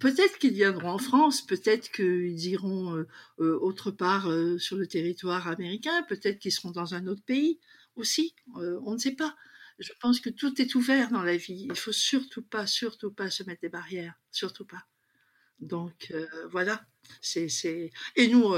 [0.00, 3.08] peut-être qu'ils viendront en France, peut-être qu'ils iront euh,
[3.40, 4.28] euh, autre part
[4.58, 7.58] sur le territoire américain, peut-être qu'ils seront dans un autre pays
[7.96, 8.34] aussi.
[8.54, 9.34] on ne sait pas.
[9.78, 11.66] Je pense que tout est ouvert dans la vie.
[11.70, 14.86] Il faut surtout pas, surtout pas se mettre des barrières, surtout pas.
[15.60, 16.12] Donc
[16.50, 16.84] voilà,
[17.20, 18.54] c'est c'est et nous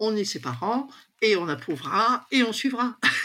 [0.00, 0.88] on est ses parents
[1.22, 2.98] et on approuvera et on suivra.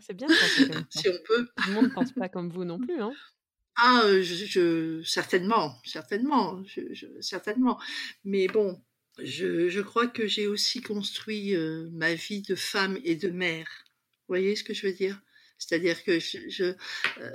[0.00, 1.00] C'est bien de penser comme ça.
[1.00, 1.46] si on peut.
[1.56, 3.12] Tout le monde ne pense pas comme vous non plus, hein
[3.76, 6.62] Ah, euh, je, certainement, certainement,
[7.20, 7.80] certainement.
[8.24, 8.82] Mais bon,
[9.22, 13.68] je, je crois que j'ai aussi construit euh, ma vie de femme et de mère.
[14.26, 15.20] Vous voyez ce que je veux dire?
[15.58, 17.30] C'est-à-dire que je, je, euh,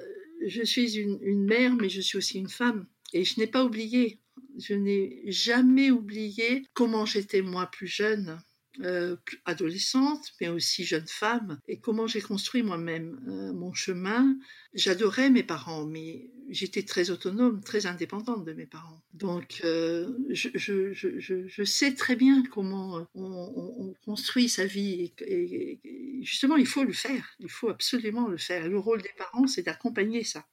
[0.45, 2.85] je suis une, une, mère, mais je suis aussi une femme.
[3.13, 4.19] Et je n'ai pas oublié,
[4.59, 8.39] je n'ai jamais oublié comment j'étais moi plus jeune
[8.81, 14.37] euh, adolescente, mais aussi jeune femme, et comment j'ai construit moi-même euh, mon chemin.
[14.73, 19.01] J'adorais mes parents, mais j'étais très autonome, très indépendante de mes parents.
[19.13, 26.85] Donc, euh, je, sais très bien comment on, construit sa vie, et, justement, il faut
[26.85, 28.69] le faire, il faut absolument le faire.
[28.69, 30.45] Le rôle des parents, c'est d'accompagner ça.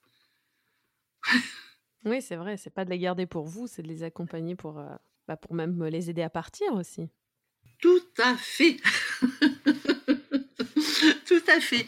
[2.05, 4.83] oui, c'est vrai, c'est pas de les garder pour vous, c'est de les accompagner pour,
[5.29, 7.09] bah, pour même les aider à partir aussi.
[7.81, 8.77] Tout à fait.
[11.27, 11.87] Tout à fait.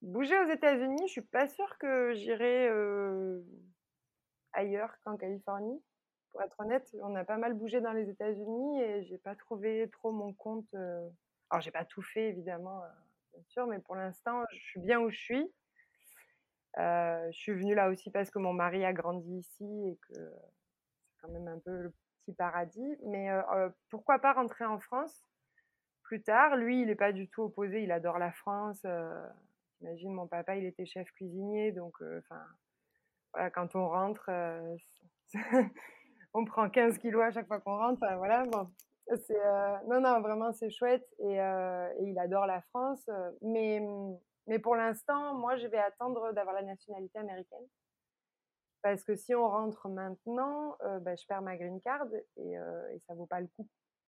[0.00, 2.68] Bouger aux États-Unis, je suis pas sûre que j'irai
[4.52, 5.80] ailleurs qu'en Californie.
[6.30, 9.88] Pour être honnête, on a pas mal bougé dans les États-Unis et j'ai pas trouvé
[9.92, 10.72] trop mon compte.
[10.74, 12.80] Alors j'ai pas tout fait évidemment,
[13.34, 15.52] bien sûr, mais pour l'instant, je suis bien où je suis.
[16.76, 21.20] je suis venue là aussi parce que mon mari a grandi ici et que c'est
[21.20, 21.92] quand même un peu le
[22.30, 22.96] paradis.
[23.04, 23.28] Mais
[23.90, 25.24] pourquoi pas rentrer en France
[26.02, 26.56] plus tard?
[26.56, 28.86] Lui, il n'est pas du tout opposé, il adore la France.
[29.80, 32.42] J'imagine, mon papa, il était chef cuisinier, donc enfin,
[33.32, 34.30] voilà, quand on rentre,
[36.34, 38.06] on prend 15 kilos à chaque fois qu'on rentre.
[38.16, 38.68] voilà, bon.
[39.88, 41.06] non, non, vraiment, c'est chouette.
[41.18, 43.08] Et, et, il adore la France.
[43.40, 43.82] Mais,
[44.46, 47.66] mais pour l'instant, moi, je vais attendre d'avoir la nationalité américaine.
[48.82, 53.14] Parce que si on rentre maintenant, bah, je perds ma green card et, et ça
[53.14, 53.68] vaut pas le coup.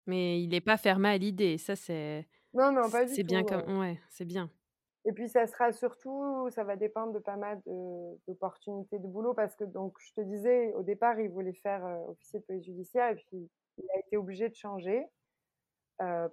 [0.08, 1.58] Mais il n'est pas fermé à l'idée.
[1.58, 2.26] Ça, c'est.
[2.54, 3.16] Non, non, pas du tout.
[3.16, 3.78] C'est bien comme.
[3.78, 4.50] Ouais, c'est bien.
[5.04, 7.62] Et puis, ça sera surtout, ça va dépendre de pas mal
[8.26, 12.40] d'opportunités de, boulot parce que, donc, je te disais, au départ, il voulait faire officier
[12.40, 15.06] de police judiciaire et puis il a été obligé de changer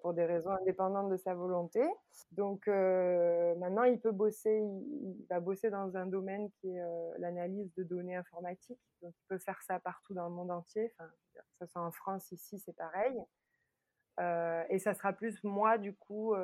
[0.01, 1.83] pour des raisons indépendantes de sa volonté.
[2.31, 6.81] Donc, maintenant, il peut bosser, il, va bosser dans un domaine qui est
[7.17, 8.79] l'analyse de données informatiques.
[9.01, 10.93] Donc, il peut faire ça partout dans le monde entier.
[10.93, 13.17] Enfin, que ce soit en France, ici, c'est pareil.
[14.69, 16.35] et ça sera plus moi, du coup,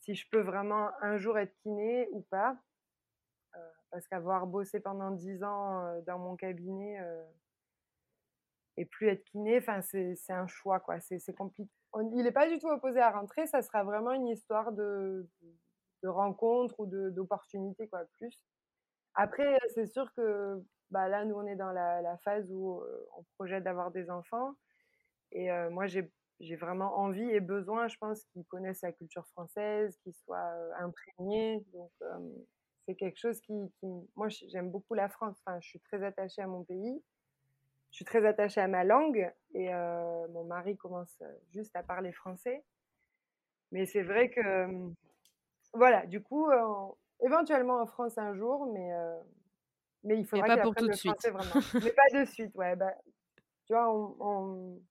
[0.00, 2.56] si je peux vraiment un jour être kiné ou pas.
[3.90, 6.98] parce qu'avoir bossé pendant dix ans dans mon cabinet
[8.76, 11.00] et plus être kiné, enfin, c'est un choix, quoi.
[11.00, 11.70] C'est compliqué.
[12.00, 15.28] Il n'est pas du tout opposé à rentrer, ça sera vraiment une histoire de,
[16.02, 18.36] de rencontre ou d'opportunité, quoi, plus.
[19.14, 22.82] Après, c'est sûr que bah, là, nous, on est dans la, phase où
[23.16, 24.54] on projette d'avoir des enfants.
[25.32, 30.14] Et moi, j'ai vraiment envie et besoin, je pense, qu'ils connaissent la culture française, qu'ils
[30.14, 31.64] soient imprégnés.
[32.86, 33.54] C'est quelque chose qui,
[34.14, 35.40] Moi, j'aime beaucoup la France.
[35.44, 37.02] Enfin, je suis très attachée à mon pays.
[37.94, 39.32] Je suis très attachée à ma langue.
[39.54, 42.64] Et mon mari commence juste à parler français.
[43.70, 44.66] Mais c'est vrai que.
[45.74, 46.50] Voilà, du coup,
[47.20, 48.90] éventuellement en France un jour, mais.
[50.02, 51.22] mais il faudra pas pour tout de suite.
[51.22, 51.54] Vraiment.
[51.84, 52.74] mais pas de suite, ouais.
[52.74, 52.92] Bah,
[53.66, 53.86] tu vois,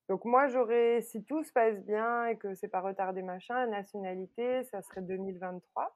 [0.08, 3.68] donc moi, j'aurais, si tout se passe bien et que c'est pas retardé, machin, la
[3.68, 5.94] nationalité, ça serait 2023.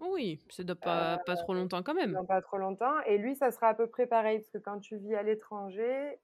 [0.00, 2.18] Oui, c'est pas, pas trop longtemps quand même.
[2.26, 3.00] Pas trop longtemps.
[3.06, 6.18] Et lui, ça sera à peu près pareil, parce que quand tu vis à l'étranger,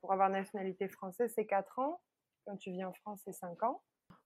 [0.00, 2.00] pour avoir nationalité française, c'est 4 ans.
[2.46, 3.82] Quand tu vis en France, c'est 5 ans.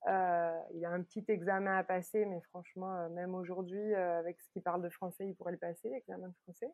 [0.06, 4.60] il y a un petit examen à passer, mais franchement, même aujourd'hui, avec ce qui
[4.60, 6.70] parle de français, il pourrait le passer, l'examen de français.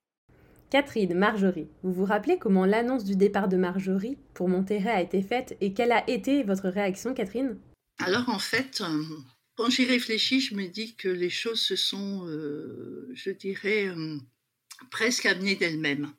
[0.68, 5.22] Catherine, Marjorie, vous vous rappelez comment l'annonce du départ de Marjorie pour Monterrey a été
[5.22, 7.56] faite et quelle a été votre réaction, Catherine?
[8.04, 9.02] Alors en fait, euh,
[9.56, 14.18] quand j'y réfléchis, je me dis que les choses se sont, euh, je dirais, euh,
[14.90, 16.12] presque amenées d'elles-mêmes.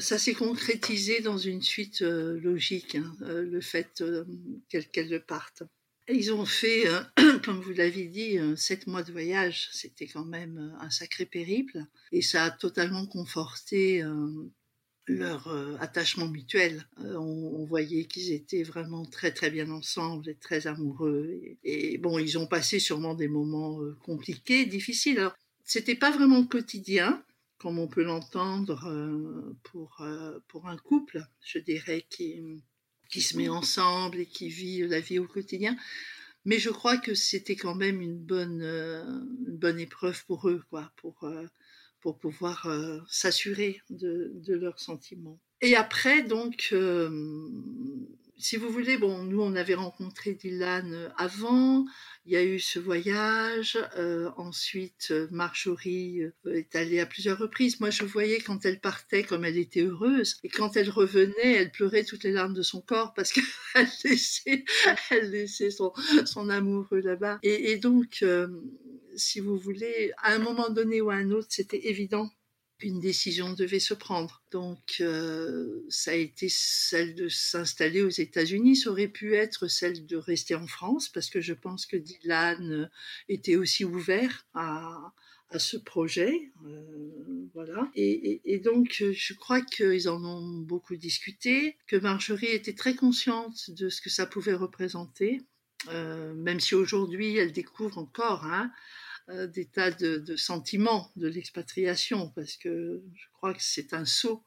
[0.00, 4.02] ça s'est concrétisé dans une suite logique, hein, le fait
[4.70, 5.62] qu'elle parte.
[6.10, 7.02] Ils ont fait, euh,
[7.44, 9.68] comme vous l'avez dit, euh, sept mois de voyage.
[9.72, 11.84] C'était quand même euh, un sacré périple.
[12.12, 14.02] Et ça a totalement conforté
[15.08, 15.48] leur
[15.80, 16.86] attachement mutuel.
[16.98, 21.40] On, voyait qu'ils étaient vraiment très très bien ensemble et très amoureux.
[21.64, 25.18] Et, bon, ils ont passé sûrement des moments compliqués, difficiles.
[25.18, 27.22] Alors, c'était pas vraiment quotidien,
[27.58, 30.06] comme on peut l'entendre pour,
[30.48, 32.42] pour un couple, je dirais, qui,
[33.08, 35.76] qui se met ensemble et qui vit la vie au quotidien.
[36.44, 39.04] Mais je crois que c'était quand même une bonne, euh,
[39.46, 41.46] une bonne épreuve pour eux, quoi, pour, euh,
[42.00, 45.38] pour pouvoir euh, s'assurer de, leurs sentiments.
[45.60, 46.72] Et après, donc,
[48.38, 51.84] si vous voulez, bon, nous, on avait rencontré Dylan avant,
[52.24, 53.78] il y a eu ce voyage.
[53.96, 57.80] Euh, ensuite, euh, Marjorie euh, est allée à plusieurs reprises.
[57.80, 60.36] Moi, je voyais quand elle partait comme elle était heureuse.
[60.44, 63.44] Et quand elle revenait, elle pleurait toutes les larmes de son corps parce qu'elle
[64.04, 64.64] laissait,
[65.10, 65.92] elle laissait son,
[66.48, 67.40] amoureux là-bas.
[67.42, 68.24] Et, donc,
[69.18, 72.30] si vous voulez, à un moment donné ou à un autre, c'était évident
[72.80, 74.42] une décision devait se prendre.
[74.50, 78.76] Donc, euh, ça a été celle de s'installer aux États-Unis.
[78.76, 82.88] Ça aurait pu être celle de rester en France, parce que je pense que Dylan
[83.28, 85.12] était aussi ouvert à,
[85.50, 86.52] à ce projet.
[86.66, 87.90] Euh, voilà.
[87.94, 93.88] Et, donc, je crois qu'ils en ont beaucoup discuté, que Marjorie était très consciente de
[93.88, 95.40] ce que ça pouvait représenter,
[95.88, 98.44] euh, même si aujourd'hui, elle découvre encore.
[98.44, 98.70] Hein,
[99.28, 104.42] des tas de, sentiments de l'expatriation, parce que je crois que c'est un saut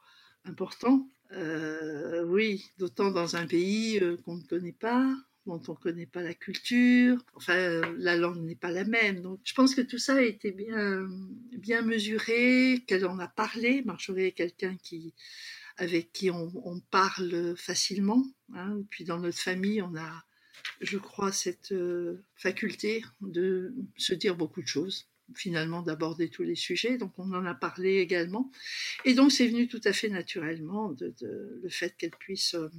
[0.45, 1.07] important.
[1.33, 5.15] Euh, oui, d'autant dans un pays euh, qu'on ne connaît pas,
[5.45, 9.21] dont on ne connaît pas la culture, enfin la langue n'est pas la même.
[9.21, 11.07] Donc je pense que tout ça a été bien,
[11.57, 13.81] bien mesuré, qu'elle en a parlé.
[13.85, 15.13] Marjorie est quelqu'un qui,
[15.77, 18.25] avec qui on, parle facilement.
[18.53, 18.81] Hein.
[18.89, 20.23] Puis dans notre famille, on a
[20.81, 26.55] je crois, cette euh, faculté de se dire beaucoup de choses, finalement d'aborder tous les
[26.55, 26.97] sujets.
[26.97, 28.51] Donc on en a parlé également.
[29.05, 31.13] Et donc c'est venu tout à fait naturellement de,
[31.63, 32.69] le fait qu'elle puisse euh,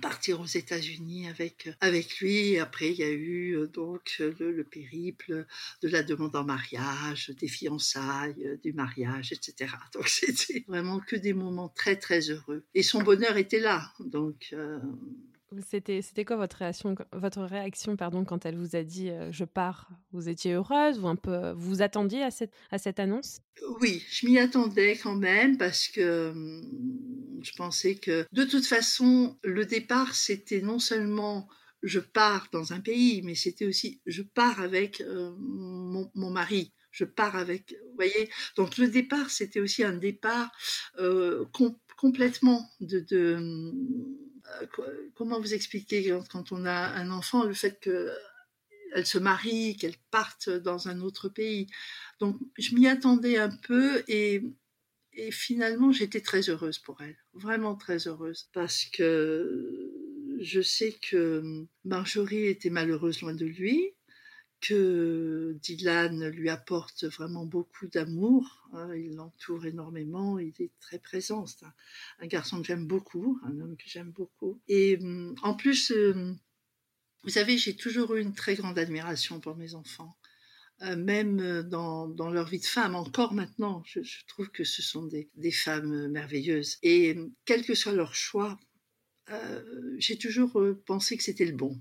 [0.00, 2.58] partir aux États-Unis avec avec lui.
[2.58, 5.46] après, il y a eu euh, donc le, périple
[5.82, 9.74] de la demande en mariage, des fiançailles, du mariage, etc.
[9.94, 12.64] Donc c'était vraiment que des moments très très heureux.
[12.74, 13.92] Et son bonheur était là.
[14.00, 14.54] Donc
[15.60, 16.58] C'était, quoi votre
[17.42, 21.70] réaction, quand elle vous a dit je pars Vous étiez heureuse ou un peu vous
[21.70, 23.40] vous attendiez à cette, annonce?
[23.80, 29.36] Oui, je m'y attendais quand même parce que hum, je pensais que de toute façon,
[29.42, 31.48] le départ, c'était non seulement
[31.82, 35.02] je pars dans un pays, mais c'était aussi je pars avec
[35.38, 36.72] mon, mon, mari.
[36.92, 38.30] Je pars avec, voyez?
[38.56, 40.52] Donc le départ, c'était aussi un départ
[40.98, 41.46] euh,
[41.96, 43.72] complètement de, euh,
[45.14, 50.48] comment vous expliquer quand, on a un enfant le fait qu'elle se marie, qu'elle parte
[50.48, 51.66] dans un autre pays?
[52.20, 54.42] Donc je m'y attendais un peu et,
[55.12, 59.92] et finalement j'étais très heureuse pour elle, vraiment très heureuse parce que
[60.40, 63.94] je sais que Marjorie était malheureuse loin de lui,
[64.62, 68.68] que Dylan lui apporte vraiment beaucoup d'amour.
[68.72, 71.44] Hein, il l'entoure énormément, il est très présent.
[71.46, 71.66] C'est
[72.20, 74.60] un, garçon que j'aime beaucoup, un homme que j'aime beaucoup.
[74.68, 76.38] Et hum, en plus, hum,
[77.24, 80.16] vous savez, j'ai toujours eu une très grande admiration pour mes enfants.
[80.82, 85.04] Euh, même dans, dans, leur vie de femme, encore maintenant, je, trouve que ce sont
[85.04, 86.78] des, femmes merveilleuses.
[86.82, 88.58] Et hum, quel que soit leur choix,
[89.30, 89.62] euh,
[89.98, 91.80] j'ai toujours euh, pensé que c'était le bon.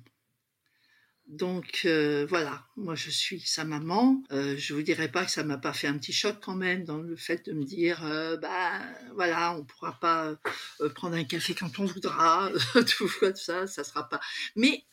[1.31, 4.21] Donc euh, voilà, moi je suis sa maman.
[4.33, 6.83] Euh, je vous dirais pas que ça m'a pas fait un petit choc quand même
[6.83, 8.81] dans le fait de me dire euh, bah
[9.13, 10.35] voilà, on pourra pas
[10.81, 12.51] euh, prendre un café quand on voudra,
[12.97, 14.19] tout ça, ça sera pas.
[14.57, 14.85] Mais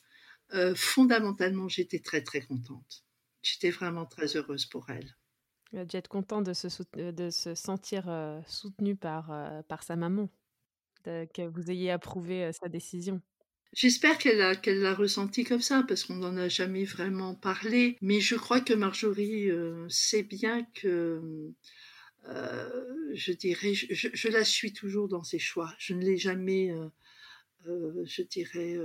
[0.77, 3.05] fondamentalement, j'étais très très contente.
[3.43, 5.17] J'étais vraiment très heureuse pour elle.
[5.77, 8.05] A dû être contente de se, sentir
[8.47, 9.31] soutenue par
[9.83, 10.31] sa maman,
[11.05, 13.21] que vous ayez approuvé sa décision.
[13.75, 17.97] J'espère qu'elle l'a ressenti comme ça, parce qu'on n'en a jamais vraiment parlé.
[18.01, 21.53] Mais je crois que Marjorie euh, sait bien que,
[22.29, 25.75] euh, je dirais, je, la suis toujours dans ses choix.
[25.79, 26.73] Je ne l'ai jamais,
[27.67, 28.77] euh, je dirais,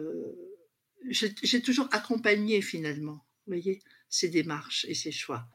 [1.10, 5.48] j'ai toujours accompagné finalement, vous voyez, ses démarches et ses choix.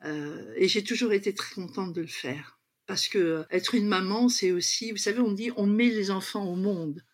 [0.56, 2.58] Et j'ai toujours été très contente de le faire.
[2.86, 6.50] Parce que être une maman, c'est aussi, vous savez, on dit, on met les enfants
[6.50, 7.04] au monde.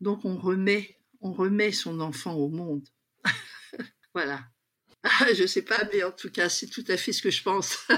[0.00, 2.86] Donc on remet on remet son enfant au monde.
[4.14, 4.40] voilà.
[5.34, 7.42] Je ne sais pas, mais en tout cas, c'est tout à fait ce que je
[7.42, 7.88] pense.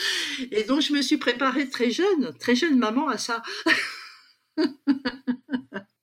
[0.50, 3.42] Et donc, je me suis préparée très jeune, très jeune maman à ça.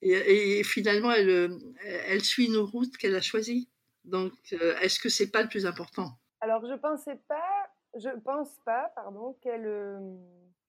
[0.02, 3.70] Et, finalement, elle, elle suit nos routes qu'elle a choisies.
[4.04, 6.20] Donc, euh, est-ce que c'est pas le plus important?
[6.42, 10.00] Alors, je pensais pas, je pense pas, pardon, qu'elle euh,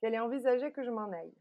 [0.01, 1.35] qu'elle ait envisagé que je m'en aille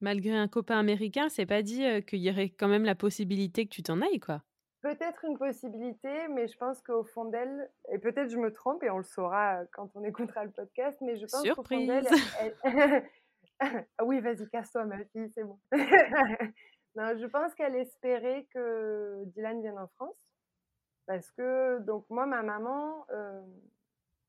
[0.00, 3.70] malgré un copain américain, c'est pas dit qu'il y aurait quand même la possibilité que
[3.74, 4.42] tu t'en ailles, quoi?
[4.82, 8.88] Peut-être une possibilité, mais je pense qu'au fond d'elle, et peut-être je me trompe et
[8.88, 12.06] on le saura quand on écoutera le podcast, mais je pense qu'au fond d'elle,
[13.60, 13.60] ah
[14.04, 15.58] oui, vas-y, casse-toi, ma fille, c'est bon.
[16.96, 20.16] non, je pense qu'elle espérait que Dylan vienne en France,
[21.06, 23.06] parce que donc moi, ma maman,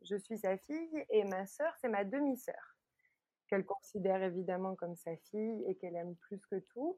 [0.01, 2.70] je suis sa fille et ma sœur, c'est ma demi-sœur
[3.51, 6.97] qu'elle considère évidemment comme sa fille et qu'elle aime plus que tout.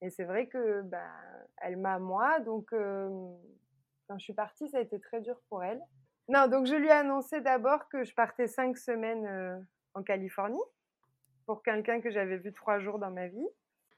[0.00, 1.10] Et c'est vrai que bah,
[1.56, 5.82] elle m'a moi, donc quand je suis partie, ça a été très dur pour elle.
[6.28, 10.62] Non, donc je lui ai annoncé d'abord que je partais cinq semaines en Californie
[11.46, 13.48] pour quelqu'un que j'avais vu trois jours dans ma vie.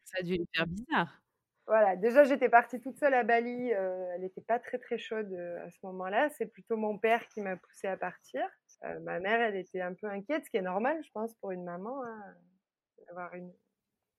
[0.05, 1.21] Ça a dû lui faire bizarre.
[1.67, 5.71] Voilà, déjà j'étais partie toute seule à Bali, elle n'était pas très très chaude à
[5.71, 6.31] ce moment-là.
[6.31, 8.43] C'est plutôt mon père qui m'a poussée à partir.
[8.85, 11.51] Euh, ma mère, elle était un peu inquiète, ce qui est normal, je pense, pour
[11.51, 12.35] une maman, hein,
[13.07, 13.53] d'avoir une,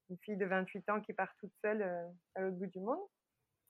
[0.10, 3.00] une, fille de 28 ans qui part toute seule euh, à l'autre bout du monde.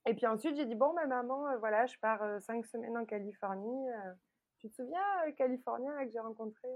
[0.05, 3.05] Et puis ensuite, j'ai dit, bon, ma maman, euh, voilà, je pars cinq semaines en
[3.05, 3.87] Californie.
[4.59, 6.67] tu te souviens, le Californien que j'ai rencontré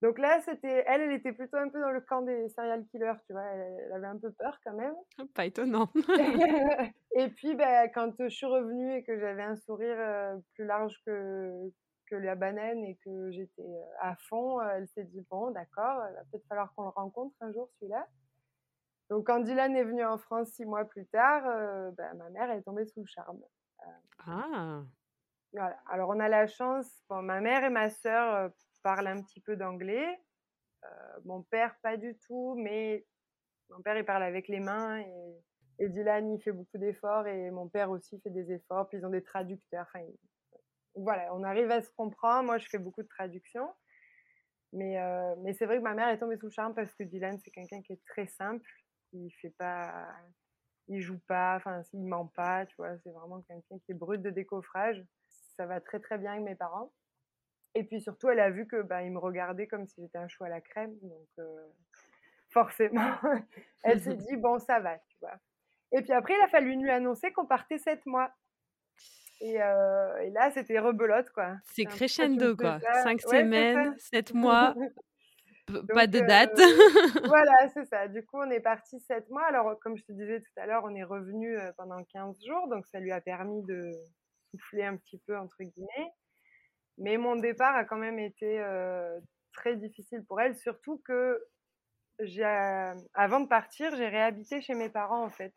[0.00, 3.20] donc là, c'était elle, elle était plutôt un peu dans le camp des serial killers,
[3.24, 3.44] tu vois.
[3.44, 4.96] Elle, avait un peu peur quand même.
[5.32, 5.92] Pas étonnant.
[7.14, 11.70] et puis, ben, quand je suis revenue et que j'avais un sourire plus large que,
[12.16, 16.14] la banane et que j'étais euh, à fond, euh, elle s'est dit bon, d'accord, il
[16.14, 18.06] va peut-être falloir qu'on le rencontre un jour celui-là.
[19.10, 22.50] Donc quand Dylan est venu en France six mois plus tard, euh, ben, ma mère
[22.50, 23.40] est tombée sous le charme.
[24.26, 24.82] ah.
[25.52, 25.78] Voilà.
[25.86, 28.50] Alors on a la chance, bon, ma mère et ma sœur
[28.82, 30.18] parlent un petit peu d'anglais.
[31.24, 33.06] mon père pas du tout, mais
[33.68, 35.42] mon père il parle avec les mains et,
[35.78, 38.88] et Dylan il fait beaucoup d'efforts et mon père aussi fait des efforts.
[38.88, 39.86] Puis ils ont des traducteurs.
[39.94, 40.06] Enfin,
[40.94, 42.44] voilà, on arrive à se comprendre.
[42.44, 43.68] Moi, je fais beaucoup de traductions.
[44.72, 47.02] Mais, euh, mais c'est vrai que ma mère est tombée sous le charme parce que
[47.02, 48.68] Dylan, c'est quelqu'un qui est très simple.
[49.12, 50.08] Il fait pas,
[50.88, 52.96] il joue pas, enfin, il ment pas, tu vois.
[52.98, 55.04] C'est vraiment quelqu'un qui est brut de décoffrage.
[55.56, 56.92] Ça va très, très bien avec mes parents.
[57.74, 60.28] Et puis surtout, elle a vu que, bah, il me regardait comme si j'étais un
[60.28, 60.94] chou à la crème.
[61.02, 61.68] Donc, euh,
[62.50, 63.12] forcément,
[63.82, 65.38] elle s'est dit, bon, ça va, tu vois.
[65.92, 68.32] Et puis après, il a fallu lui annoncer qu'on partait sept mois.
[69.42, 71.56] Et, et là, c'était rebelote, quoi.
[71.64, 72.78] C'est crescendo, quoi.
[73.02, 74.74] Cinq semaines, sept mois,
[75.92, 76.56] pas de date.
[77.26, 78.06] voilà, c'est ça.
[78.06, 79.44] Du coup, on est parti sept mois.
[79.46, 82.86] Alors, comme je te disais tout à l'heure, on est revenu pendant 15 jours, donc
[82.86, 83.90] ça lui a permis de
[84.52, 86.12] souffler un petit peu, entre guillemets.
[86.98, 88.64] Mais mon départ a quand même été
[89.52, 91.42] très difficile pour elle, surtout que
[93.14, 95.54] avant de partir, j'ai réhabité chez mes parents, en fait,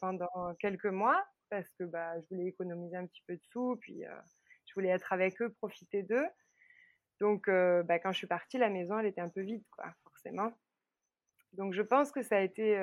[0.00, 4.02] pendant quelques mois parce que bah, je voulais économiser un petit peu de sous, puis
[4.66, 6.26] je voulais être avec eux, profiter d'eux.
[7.20, 10.52] Donc, bah, quand je suis partie, la maison, elle était un peu vide, quoi, forcément.
[11.52, 12.76] Donc, je pense que ça a été,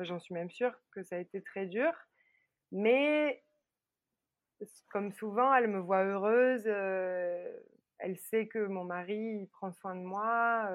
[0.00, 1.92] j'en suis même sûre que ça a été très dur.
[2.72, 3.44] Mais,
[4.90, 6.66] comme souvent, elle me voit heureuse.
[6.66, 10.68] elle sait que mon mari prend soin de moi.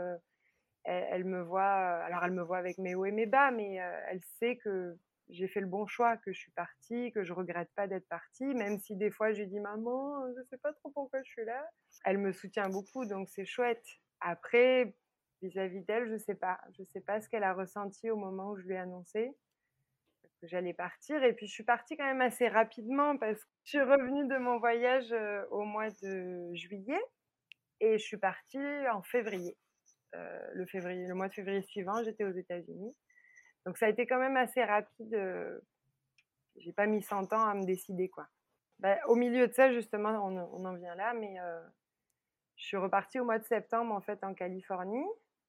[0.83, 3.75] Elle, me voit, alors elle me voit avec mes hauts et mes bas, mais
[4.09, 4.97] elle sait que
[5.29, 8.45] j'ai fait le bon choix, que je suis partie, que je regrette pas d'être partie,
[8.45, 11.45] même si des fois je lui dis maman, je sais pas trop pourquoi je suis
[11.45, 11.69] là.
[12.05, 13.85] Elle me soutient beaucoup, donc c'est chouette.
[14.21, 14.95] Après,
[15.41, 18.57] vis-à-vis d'elle, je sais pas, je sais pas ce qu'elle a ressenti au moment où
[18.57, 19.35] je lui ai annoncé
[20.41, 21.23] que j'allais partir.
[21.23, 24.37] Et puis je suis partie quand même assez rapidement parce que je suis revenue de
[24.37, 27.01] mon voyage euh, au mois de juillet
[27.79, 28.59] et je suis partie
[28.91, 29.57] en février.
[30.15, 32.95] Euh, le février, le mois de février suivant, j'étais aux États-Unis.
[33.67, 35.13] Donc ça a été quand même assez rapide.
[35.13, 35.59] Euh,
[36.55, 38.25] j'ai pas mis 100 ans à me décider quoi.
[38.79, 41.61] Bah, au milieu de ça justement, on, en vient là, mais euh,
[42.55, 45.05] je suis repartie au mois de septembre en fait en Californie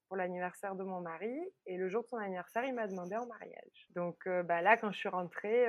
[0.08, 1.32] pour l'anniversaire de mon mari
[1.66, 3.86] et le jour de son anniversaire, il m'a demandé en mariage.
[3.90, 5.68] Donc euh, bah, là, quand je suis rentrée,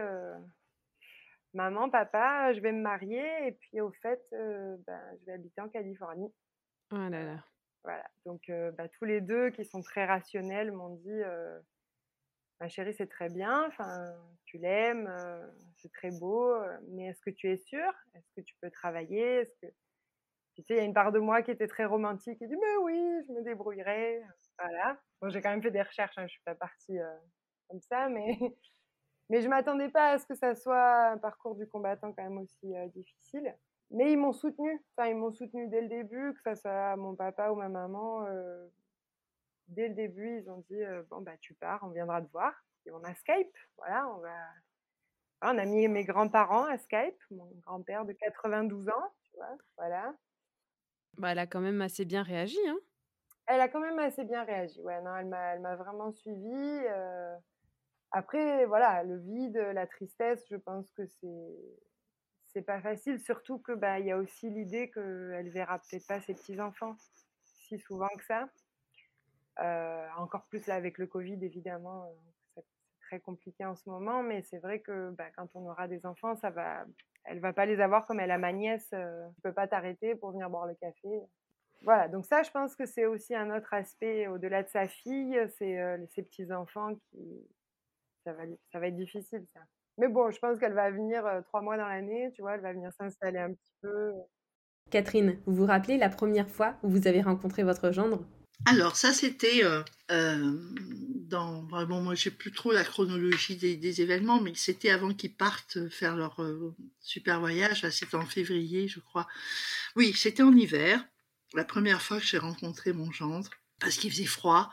[1.54, 4.26] maman, papa, je vais me marier et puis au fait,
[4.88, 6.34] bah, je vais habiter en Californie.
[6.94, 7.44] Oh là là.
[7.84, 8.10] Voilà.
[8.26, 8.52] Donc
[8.98, 11.22] tous les deux qui sont très rationnels m'ont dit
[12.60, 13.70] ma chérie, c'est très bien,
[14.46, 15.48] tu l'aimes, euh,
[15.78, 17.94] c'est très beau, euh, mais est-ce que tu es sûre?
[18.16, 19.46] Est-ce que tu peux travailler?
[20.56, 22.56] Tu sais, il y a une part de moi qui était très romantique et dit
[22.56, 24.22] mais oui, je me débrouillerai.
[24.58, 25.00] Voilà.
[25.22, 27.18] Bon, j'ai quand même fait des recherches, hein, je suis pas partie euh,
[27.70, 28.28] comme ça, mais
[29.30, 32.40] mais je m'attendais pas à ce que ça soit un parcours du combattant quand même
[32.40, 33.56] aussi difficile.
[33.92, 37.16] Mais ils m'ont soutenu, enfin ils m'ont soutenu dès le début, que ce soit mon
[37.16, 38.26] papa ou ma maman
[39.70, 42.54] dès le début, ils ont dit bon bah tu pars, on viendra te voir.
[42.86, 44.36] Et on a Skype, voilà, on va.
[45.44, 50.14] on a mis mes grands-parents à Skype, mon grand-père de 92 ans, tu vois, voilà.
[51.18, 52.80] Bah, elle a quand même assez bien réagi, hein
[53.48, 56.82] Elle a quand même assez bien réagi, ouais, non, elle m'a, vraiment suivi.
[58.12, 61.56] Après, voilà, le vide, la tristesse, je pense que c'est
[62.52, 66.20] c'est pas facile, surtout que bah il y a aussi l'idée qu'elle verra peut-être pas
[66.22, 66.96] ses petits enfants
[67.44, 68.50] si souvent que ça.
[69.60, 72.14] Euh, encore plus là avec le Covid, évidemment, euh,
[72.56, 72.66] c'est
[73.02, 76.36] très compliqué en ce moment, mais c'est vrai que bah, quand on aura des enfants,
[76.38, 76.86] ça va,
[77.26, 78.90] elle va pas les avoir comme elle a ma nièce.
[78.94, 81.10] Euh, tu peux pas t'arrêter pour venir boire le café.
[81.84, 85.40] Voilà, donc ça, je pense que c'est aussi un autre aspect au-delà de sa fille,
[85.58, 85.78] c'est
[86.10, 87.48] ses petits enfants qui,
[88.26, 88.44] ça va,
[88.74, 89.62] ça va être difficile ça.
[89.98, 92.74] Mais bon, je pense qu'elle va venir trois mois dans l'année, tu vois, elle va
[92.74, 94.14] venir s'installer un petit peu.
[94.90, 98.26] Catherine, vous vous rappelez la première fois où vous avez rencontré votre gendre?
[98.66, 100.54] Alors ça c'était euh, euh,
[101.30, 105.90] dans bon moi j'ai plus trop la chronologie des, événements mais c'était avant qu'ils partent
[105.90, 107.88] faire leur euh, super voyage.
[107.90, 109.28] C'était en février je crois.
[109.96, 111.04] Oui c'était en hiver.
[111.56, 113.50] La première fois que j'ai rencontré mon gendre
[113.80, 114.72] parce qu'il faisait froid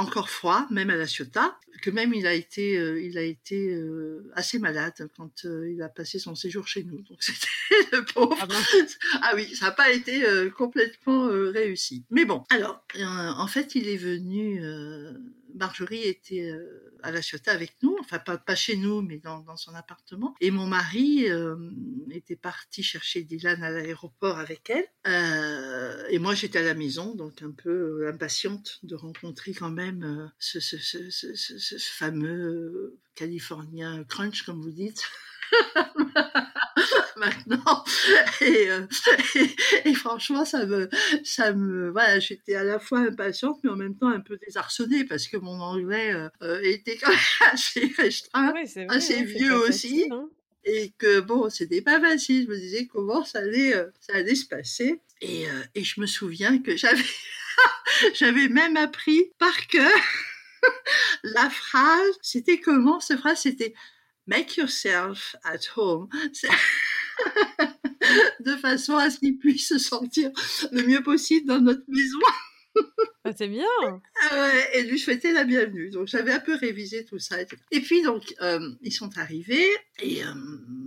[0.00, 3.72] encore froid, même à la Ciotat, que même il a été, euh, il a été
[3.74, 7.00] euh, assez malade quand euh, il a passé son séjour chez nous.
[7.02, 7.46] Donc c'était
[7.92, 8.36] le pauvre.
[8.40, 8.48] Ah,
[9.22, 10.22] ah, oui, ça n'a pas été
[10.56, 12.04] complètement réussi.
[12.10, 14.62] Mais bon, alors, en fait, il est venu
[15.54, 19.74] Marjorie était euh, à La Ciotat avec nous, enfin pas, chez nous, mais dans, son
[19.74, 20.34] appartement.
[20.40, 21.56] Et mon mari euh,
[22.10, 24.86] était parti chercher Dylan à l'aéroport avec elle.
[25.06, 30.30] Euh, et moi, j'étais à la maison, donc un peu impatiente de rencontrer quand même
[30.38, 35.04] ce, ce, fameux Californien crunch, comme vous dites.
[37.16, 37.84] maintenant.
[38.42, 38.86] Euh,
[39.34, 40.88] et, et, franchement, ça me,
[41.24, 45.04] ça me, voilà, j'étais à la fois impatiente, mais en même temps un peu désarçonnée
[45.04, 47.18] parce que mon anglais euh, euh, était quand même
[47.52, 48.52] assez restreint,
[48.88, 50.08] assez hein, vieux aussi.
[50.10, 50.28] Hein.
[50.64, 52.44] Et que bon, c'était pas facile.
[52.44, 55.00] Je me disais comment ça allait, ça allait se passer.
[55.22, 55.44] Et,
[55.74, 57.02] et je me souviens que j'avais,
[58.14, 59.90] j'avais même appris par cœur
[61.22, 62.18] la phrase.
[62.20, 63.40] C'était comment cette phrase?
[63.40, 63.74] C'était
[64.30, 66.08] Make yourself at home.
[68.40, 70.30] de façon à ce qu'il puisse se sentir
[70.70, 72.20] le mieux possible dans notre maison.
[73.24, 73.66] Ah, c'est bien.
[74.30, 75.90] Ah et lui souhaiter la bienvenue.
[75.90, 77.38] Donc j'avais un peu révisé tout ça.
[77.72, 79.68] Et puis donc euh, ils sont arrivés
[80.00, 80.32] et euh,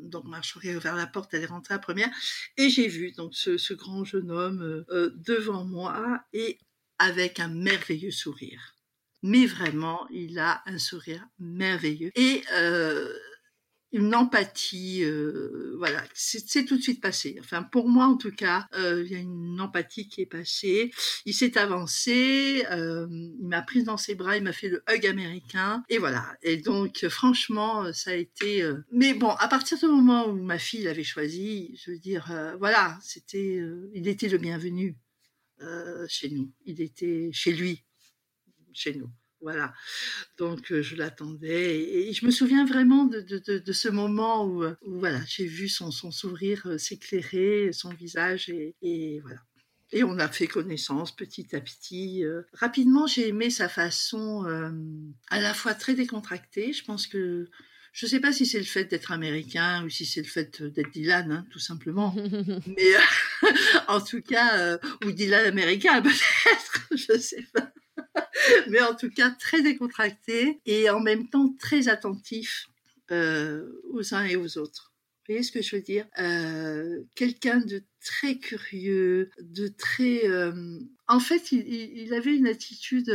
[0.04, 2.10] donc Marjorie a ouvert la porte, elle est rentrée à première
[2.56, 6.60] et j'ai vu donc ce, grand jeune homme euh, devant moi et
[6.98, 8.78] avec un merveilleux sourire.
[9.22, 12.12] Mais vraiment, il a un sourire merveilleux.
[12.16, 12.42] Et
[13.94, 17.38] une empathie, euh, voilà, c'est tout de suite passé.
[17.40, 20.92] Enfin, pour moi en tout cas, euh, il y a une empathie qui est passée.
[21.26, 25.06] Il s'est avancé, euh, il m'a prise dans ses bras, il m'a fait le hug
[25.06, 26.26] américain, et voilà.
[26.42, 28.68] Et donc, franchement, ça a été.
[28.92, 32.26] Mais bon, à partir du moment où ma fille l'avait choisi, je veux dire,
[32.58, 33.62] voilà, c'était,
[33.94, 34.98] il était le bienvenu
[36.08, 36.52] chez nous.
[36.66, 37.84] Il était chez lui,
[38.74, 39.10] chez nous.
[39.44, 39.74] Voilà.
[40.38, 45.20] Donc euh, je l'attendais et, je me souviens vraiment de, ce moment où, euh, voilà,
[45.28, 49.42] j'ai vu son, sourire euh, s'éclairer, son visage et, voilà.
[49.92, 52.24] Et on a fait connaissance petit à petit.
[52.54, 54.44] rapidement, j'ai aimé sa façon
[55.30, 56.74] à la fois très décontractée.
[56.74, 57.48] Je pense que
[57.92, 60.64] je ne sais pas si c'est le fait d'être américain ou si c'est le fait
[60.64, 62.16] d'être Dylan, hein, tout simplement.
[62.76, 62.94] Mais
[63.88, 67.72] en tout cas, ou Dylan américain peut-être, je ne sais pas.
[68.70, 72.68] mais en tout cas très décontracté et en même temps très attentif
[73.12, 74.92] euh, aux uns et aux autres.
[75.22, 76.06] Vous voyez ce que je veux dire?
[76.20, 80.28] Euh, Quelqu'un de très curieux, de très...
[80.28, 83.10] Euh, en fait, il, avait une attitude,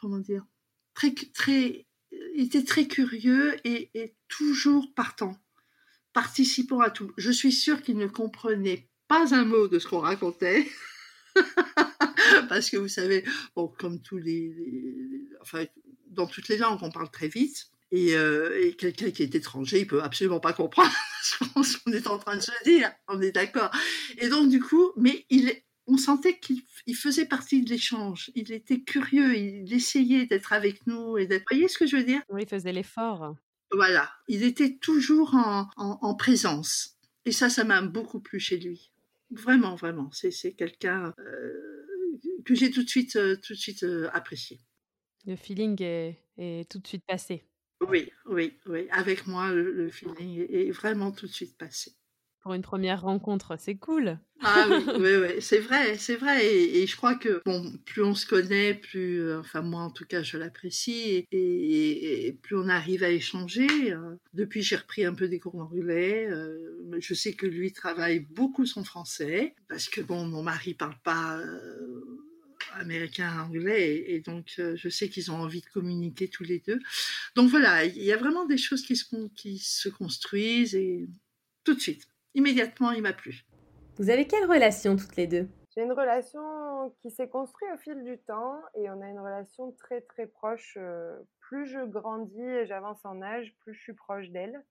[0.00, 0.46] comment dire,
[0.94, 1.86] très, très...
[2.34, 5.36] Il était très curieux et, et toujours partant,
[6.14, 7.12] participant à tout.
[7.18, 10.66] Je suis sûre qu'il ne comprenait pas un mot de ce qu'on racontait.
[12.48, 13.24] parce que vous savez,
[13.54, 14.54] bon, comme tous les,
[15.40, 15.64] enfin,
[16.08, 17.70] dans toutes les langues, on parle très vite.
[17.92, 22.18] Et, euh, quelqu'un qui est étranger, il peut absolument pas comprendre ce qu'on est en
[22.18, 22.90] train de se dire.
[23.08, 23.70] On est d'accord.
[24.18, 25.52] Et donc du coup, mais il,
[25.86, 26.62] on sentait qu'il
[26.94, 28.30] faisait partie de l'échange.
[28.36, 29.36] Il était curieux.
[29.36, 31.42] Il essayait d'être avec nous et d'être.
[31.50, 32.22] Vous voyez ce que je veux dire?
[32.28, 33.34] Oui, il faisait l'effort.
[33.72, 34.10] Voilà.
[34.28, 36.96] Il était toujours en, en présence.
[37.24, 38.90] Et ça, ça m'a beaucoup plu chez lui.
[39.30, 40.10] Vraiment, vraiment.
[40.12, 41.88] C'est quelqu'un euh,
[42.44, 44.60] que j'ai tout de suite, euh, tout de suite euh, apprécié.
[45.26, 47.44] Le feeling est, tout de suite passé.
[47.86, 48.88] Oui, oui, oui.
[48.90, 51.94] Avec moi, le feeling est vraiment tout de suite passé
[52.40, 54.18] pour une première rencontre, c'est cool.
[54.42, 55.42] Ah oui, oui, oui.
[55.42, 56.46] c'est vrai, c'est vrai.
[56.46, 60.06] Et, je crois que bon, plus on se connaît, plus, euh, enfin moi en tout
[60.06, 63.92] cas, je l'apprécie, et, plus on arrive à échanger.
[63.92, 64.16] Euh.
[64.32, 66.26] depuis, j'ai repris un peu des cours d'anglais.
[66.30, 70.96] Euh, je sais que lui travaille beaucoup son français parce que bon, mon mari parle
[71.04, 71.40] pas.
[72.74, 76.78] américain anglais et, donc je sais qu'ils ont envie de communiquer tous les deux
[77.34, 81.08] donc voilà il y a vraiment des choses qui se, qui se construisent et
[81.64, 83.44] tout de suite immédiatement, il m'a plu.
[83.96, 85.48] Vous avez quelle relation toutes les deux?
[85.74, 89.70] J'ai une relation qui s'est construite au fil du temps et on a une relation
[89.72, 90.76] très très proche.
[90.80, 94.64] Euh, plus je grandis et j'avance en âge, plus je suis proche d'elle.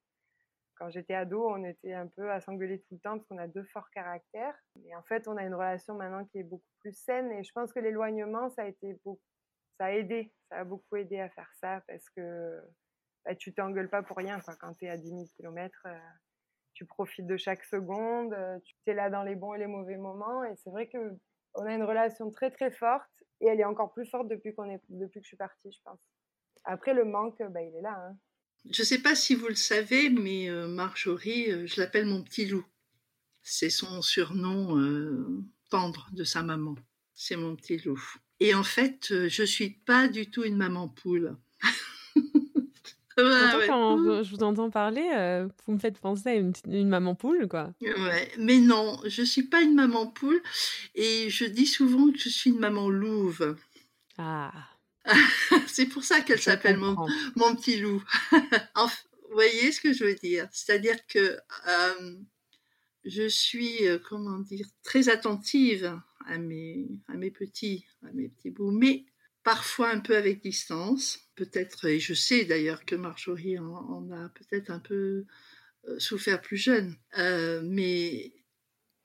[0.76, 3.48] Quand j'étais ado, on était un peu à s'engueuler tout le temps parce qu'on a
[3.48, 4.56] deux forts caractères.
[4.86, 7.52] Et en fait, on a une relation maintenant qui est beaucoup plus saine et je
[7.54, 9.22] pense que l'éloignement, ça a été beaucoup,
[9.78, 12.60] ça a aidé, ça a beaucoup aidé à faire ça parce que
[13.26, 15.88] bah, tu t'engueules pas pour rien quand tu es à 10 000 km
[16.74, 19.98] tu profites de chaque seconde, euh, tu es là dans les bons et les mauvais
[19.98, 20.44] moments.
[20.44, 20.98] Et c'est vrai que
[21.56, 23.10] on a une relation très très forte
[23.42, 25.80] et elle est encore plus forte depuis, qu'on est, depuis que je suis partie, je
[25.84, 26.00] pense.
[26.64, 27.96] Après, le manque, bah, il est là.
[27.98, 28.18] Hein.
[28.70, 32.24] Je ne sais pas si vous le savez, mais euh, Marjorie, euh, je l'appelle mon
[32.24, 32.66] petit loup.
[33.42, 34.78] C'est son surnom
[35.70, 36.76] tendre de sa maman.
[37.16, 38.02] C'est mon petit loup.
[38.40, 41.38] Et en fait, je suis pas du tout une maman poule.
[43.68, 47.72] Quand je vous entends parler, euh, vous me faites penser à une, maman poule, quoi.
[47.82, 50.42] Ouais, mais non, je suis pas une maman poule
[50.96, 53.56] et je dis souvent que je suis une maman louve.
[54.18, 54.52] Ah.
[55.68, 56.96] c'est pour ça qu'elle s'appelle mon,
[57.36, 58.04] mon, petit loup.
[58.32, 60.48] vous voyez ce que je veux dire?
[60.52, 62.16] C'est-à-dire que euh,
[63.06, 68.52] je suis, euh, comment dire, très attentive à mes, à mes petits, à mes petits
[68.52, 69.06] bouts, mais
[69.44, 74.70] parfois un peu avec distance, peut-être, et je sais d'ailleurs que Marjorie en, a peut-être
[74.70, 75.26] un peu
[75.88, 78.34] euh, souffert plus jeune, euh, mais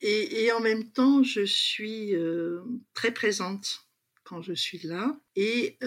[0.01, 2.61] et, en même temps, je suis euh,
[2.93, 3.89] très présente
[4.23, 5.79] quand je suis là et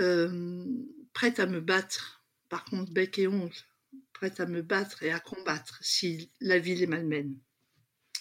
[1.14, 3.54] prête à me battre, par contre bec et ongle,
[4.14, 7.38] prête à me battre et à combattre si la vie les malmène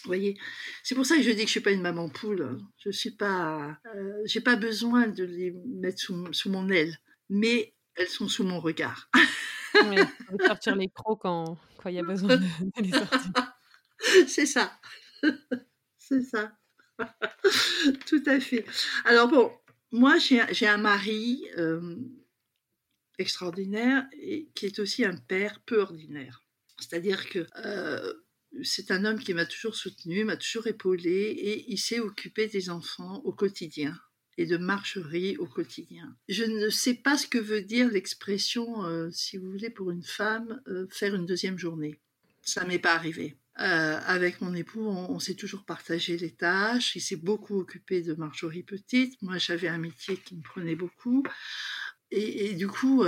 [0.07, 0.37] voyez,
[0.83, 2.57] c'est pour ça que je dis que je suis pas une maman poule.
[2.77, 6.97] Je suis pas, euh, j'ai pas besoin de les mettre sous, mon aile,
[7.29, 9.09] mais elles sont sous mon regard.
[10.45, 12.45] sortir les crocs quand il y a besoin de,
[12.81, 13.31] les sortir.
[14.27, 14.79] C'est ça,
[15.97, 16.55] c'est ça.
[18.05, 18.63] Tout à fait.
[19.05, 19.51] Alors bon,
[19.91, 21.43] moi, j'ai un mari
[23.17, 26.43] extraordinaire et qui est aussi un père peu ordinaire.
[26.79, 27.47] C'est-à-dire que
[28.63, 32.69] c'est un homme qui m'a toujours soutenu, m'a toujours épaulé et il s'est occupé des
[32.69, 33.97] enfants au quotidien
[34.37, 36.15] et de Marcherie au quotidien.
[36.29, 40.03] Je ne sais pas ce que veut dire l'expression, euh, si vous voulez, pour une
[40.03, 41.99] femme, euh, faire une deuxième journée.
[42.41, 43.35] Ça m'est pas arrivé.
[43.59, 46.95] Euh, avec mon époux, on, s'est toujours partagé les tâches.
[46.95, 49.19] Il s'est beaucoup occupé de Marjorie petite.
[49.23, 51.23] Moi, j'avais un métier qui me prenait beaucoup.
[52.11, 53.03] Et, du coup,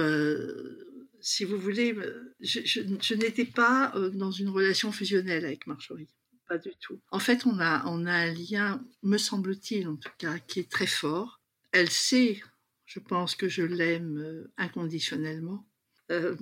[1.22, 1.96] si vous voulez,
[2.40, 6.10] je, je n'étais pas dans une relation fusionnelle avec Marjorie
[6.50, 7.00] pas du tout.
[7.12, 11.40] En fait, on a, un lien, me semble-t-il en tout cas, qui est très fort.
[11.72, 12.42] Elle sait,
[12.86, 15.66] je pense que je l'aime euh, inconditionnellement.
[16.12, 16.36] Euh,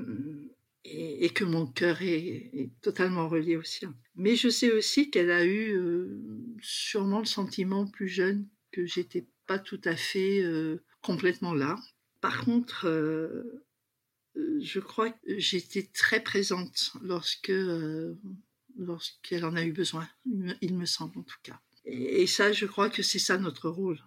[0.90, 3.94] et, que mon cœur est, totalement relié au sien.
[4.16, 6.22] Mais je sais aussi qu'elle a eu euh,
[6.62, 10.42] sûrement le sentiment plus jeune que j'étais pas tout à fait
[11.02, 11.76] complètement là.
[12.22, 12.88] Par contre,
[14.62, 17.52] je crois que j'étais très présente lorsque
[18.78, 20.08] lorsqu'elle en a eu besoin,
[20.62, 21.60] il me semble en tout cas.
[21.86, 24.00] Et, ça, je crois que c'est ça notre rôle,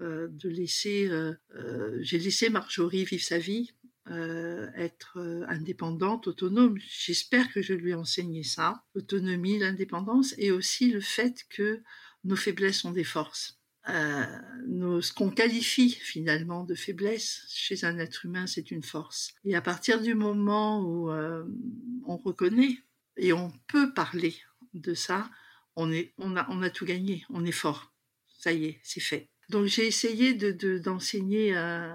[0.00, 1.06] euh, de laisser.
[1.08, 3.72] Euh, euh, j'ai laissé Marjorie vivre sa vie,
[4.08, 5.18] être
[5.48, 6.78] indépendante, autonome.
[6.78, 11.82] J'espère que je lui ai enseigné ça, l'autonomie, l'indépendance, et aussi le fait que
[12.22, 13.58] nos faiblesses sont des forces.
[13.86, 19.34] Ce qu'on qualifie finalement de faiblesse chez un être humain, c'est une force.
[19.44, 22.78] Et à partir du moment où on reconnaît
[23.16, 24.34] et on peut parler
[24.74, 25.30] de ça,
[25.76, 25.92] on,
[26.36, 27.92] a, tout gagné, on est fort.
[28.38, 29.28] Ça y est, c'est fait.
[29.48, 31.94] Donc j'ai essayé de, d'enseigner à,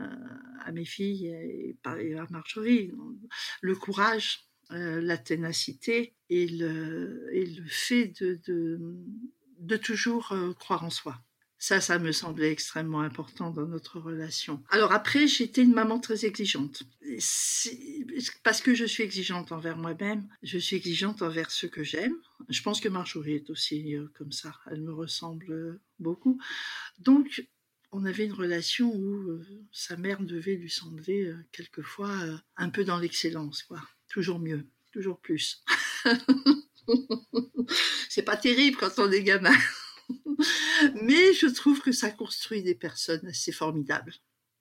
[0.71, 2.91] mes filles et, à Marjorie
[3.61, 7.27] le courage, euh, la ténacité et le,
[7.67, 11.21] fait de toujours euh, croire en soi.
[11.61, 14.63] Ça, ça me semblait extrêmement important dans notre relation.
[14.69, 16.81] Alors après, j'étais une maman très exigeante.
[18.41, 22.15] Parce que je suis exigeante envers moi-même, je suis exigeante envers ceux que j'aime.
[22.49, 24.55] Je pense que Marjorie est aussi euh, comme ça.
[24.71, 26.41] Elle me ressemble beaucoup.
[26.97, 27.45] Donc,
[27.91, 32.11] on avait une relation où euh, sa mère devait lui sembler euh, quelquefois
[32.57, 33.79] un peu dans l'excellence, quoi.
[34.07, 35.63] Toujours mieux, toujours plus.
[38.09, 39.53] C'est pas terrible quand on est gamin.
[41.03, 44.13] Mais je trouve que ça construit des personnes assez formidables.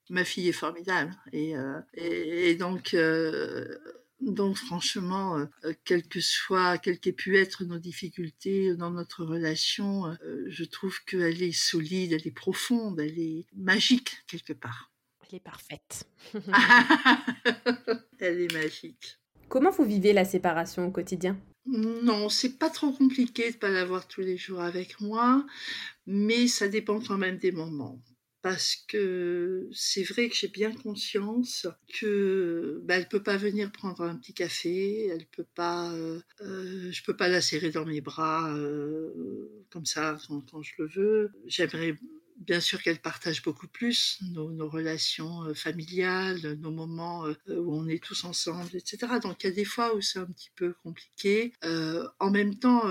[0.08, 1.14] Ma fille est formidable.
[1.32, 3.78] Et, euh, et, donc, euh,
[4.20, 10.16] donc, franchement, euh, quelles que soient, quelles qu'aient pu être nos difficultés dans notre relation,
[10.46, 14.90] je trouve qu'elle est solide, elle est profonde, elle est magique quelque part.
[15.28, 16.08] Elle est parfaite.
[18.18, 19.20] elle est magique.
[19.48, 21.36] Comment vous vivez la séparation au quotidien?
[21.66, 25.46] Non, c'est pas trop compliqué de pas l'avoir tous les jours avec moi,
[26.06, 28.02] mais ça dépend quand même des moments.
[28.42, 31.66] Parce que c'est vrai que j'ai bien conscience
[32.00, 36.90] que bah, elle peut pas venir prendre un petit café, elle peut pas, euh, euh,
[36.90, 40.86] je peux pas la serrer dans mes bras euh, comme ça quand, quand je le
[40.88, 41.30] veux.
[41.46, 41.96] J'aimerais
[42.40, 47.86] bien sûr qu'elle partage beaucoup plus nos, relations euh, familiales, nos moments euh, où on
[47.86, 49.06] est tous ensemble, etc.
[49.22, 51.52] Donc il y a des fois où c'est un petit peu compliqué.
[51.64, 52.82] Euh, en même temps,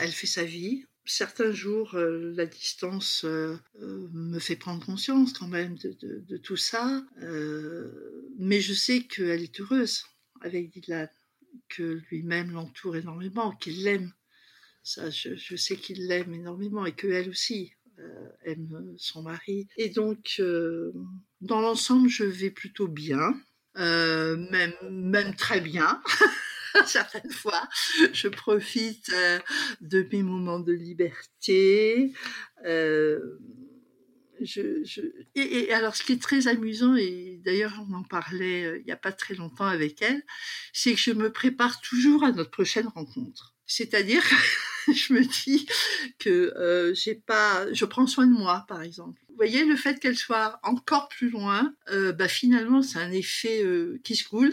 [0.00, 0.84] elle fait sa vie.
[1.04, 7.02] Certains jours, la distance me fait prendre conscience quand même de, tout ça.
[8.38, 10.04] mais je sais qu'elle est heureuse
[10.42, 11.08] avec Dylan,
[11.70, 14.12] que lui-même l'entoure énormément, qu'il l'aime.
[14.82, 17.72] Ça, je sais qu'il l'aime énormément et qu'elle aussi.
[18.00, 19.66] Euh, aime son mari.
[19.76, 20.92] Et donc, euh,
[21.40, 23.34] dans l'ensemble, je vais plutôt bien,
[23.76, 26.00] euh, même, même très bien.
[26.86, 27.68] certaines fois.
[28.12, 29.10] Je profite
[29.80, 32.12] de mes moments de liberté.
[35.34, 38.96] Et, alors, ce qui est très amusant, et d'ailleurs on en parlait il n'y a
[38.96, 40.22] pas très longtemps avec elle,
[40.72, 43.56] c'est que je me prépare toujours à notre prochaine rencontre.
[43.66, 44.22] C'est-à-dire
[44.94, 45.66] je me dis
[46.18, 49.20] que euh, j'ai pas, je prends soin de moi, par exemple.
[49.28, 53.62] Vous voyez, le fait qu'elle soit encore plus loin, euh, bah finalement, c'est un effet
[53.62, 54.52] euh, qui se coule.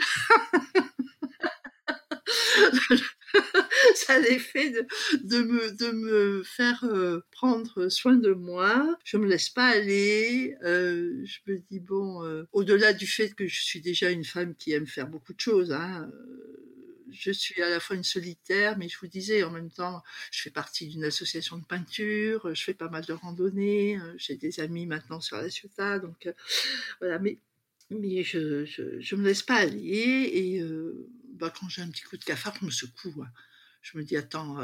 [3.96, 4.86] ça a l'effet de,
[5.24, 8.96] de, me, de me faire euh, prendre soin de moi.
[9.04, 10.56] Je me laisse pas aller.
[10.62, 14.88] Je me dis bon, au-delà du fait que je suis déjà une femme qui aime
[14.88, 16.10] faire beaucoup de choses, hein,
[17.18, 20.42] je suis à la fois une solitaire, mais je vous disais, en même temps, je
[20.42, 24.60] fais partie d'une association de peinture, je fais pas mal de randonnées, euh, j'ai des
[24.60, 26.34] amis maintenant sur la Ciotat, donc euh,
[27.00, 27.40] voilà, mais,
[27.92, 32.24] je, je, me laisse pas aller, et euh, bah, quand j'ai un petit coup de
[32.24, 33.24] cafard, je me secoue.
[33.82, 34.58] Je me dis, attends,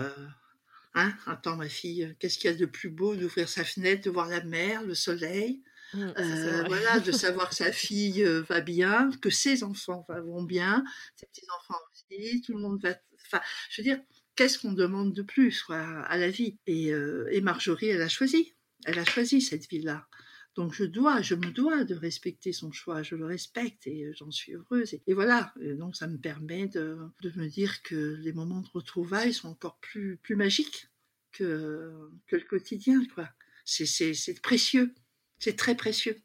[0.96, 4.10] hein, attends ma fille, qu'est-ce qu'il y a de plus beau d'ouvrir sa fenêtre, de
[4.10, 5.62] voir la mer, le soleil?
[5.94, 10.84] Mmh, euh, voilà, de savoir que sa fille va bien, que ses enfants vont bien,
[11.16, 12.96] ses petits enfants aussi, tout le monde va.
[13.26, 14.00] Enfin, je veux dire,
[14.36, 16.58] qu'est-ce qu'on demande de plus quoi, à la vie?
[16.68, 18.54] Et, et Marjorie, elle a choisi,
[18.86, 20.08] elle a choisi cette vie-là.
[20.56, 24.32] Donc je dois, je me dois de respecter son choix, je le respecte et j'en
[24.32, 24.96] suis heureuse.
[25.08, 29.34] Et, voilà, donc ça me permet de, de, me dire que les moments de retrouvailles
[29.34, 30.90] sont encore plus, plus magiques
[31.32, 31.94] que,
[32.28, 33.02] que le quotidien.
[33.16, 33.30] quoi.
[33.64, 34.94] C'est précieux,
[35.42, 36.22] c'est très précieux.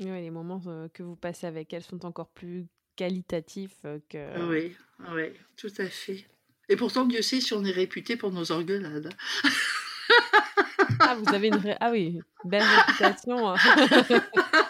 [0.00, 0.60] Oui, les moments
[0.92, 2.66] que vous passez avec elle sont encore plus
[2.96, 4.48] qualitatifs que...
[4.48, 4.76] Oui,
[5.12, 5.24] oui,
[5.56, 6.26] tout à fait.
[6.68, 9.10] Et pourtant, Dieu sait si on est réputé pour nos engueulades.
[11.00, 11.76] Ah, vous avez une vraie...
[11.80, 13.54] Ah oui, belle réputation.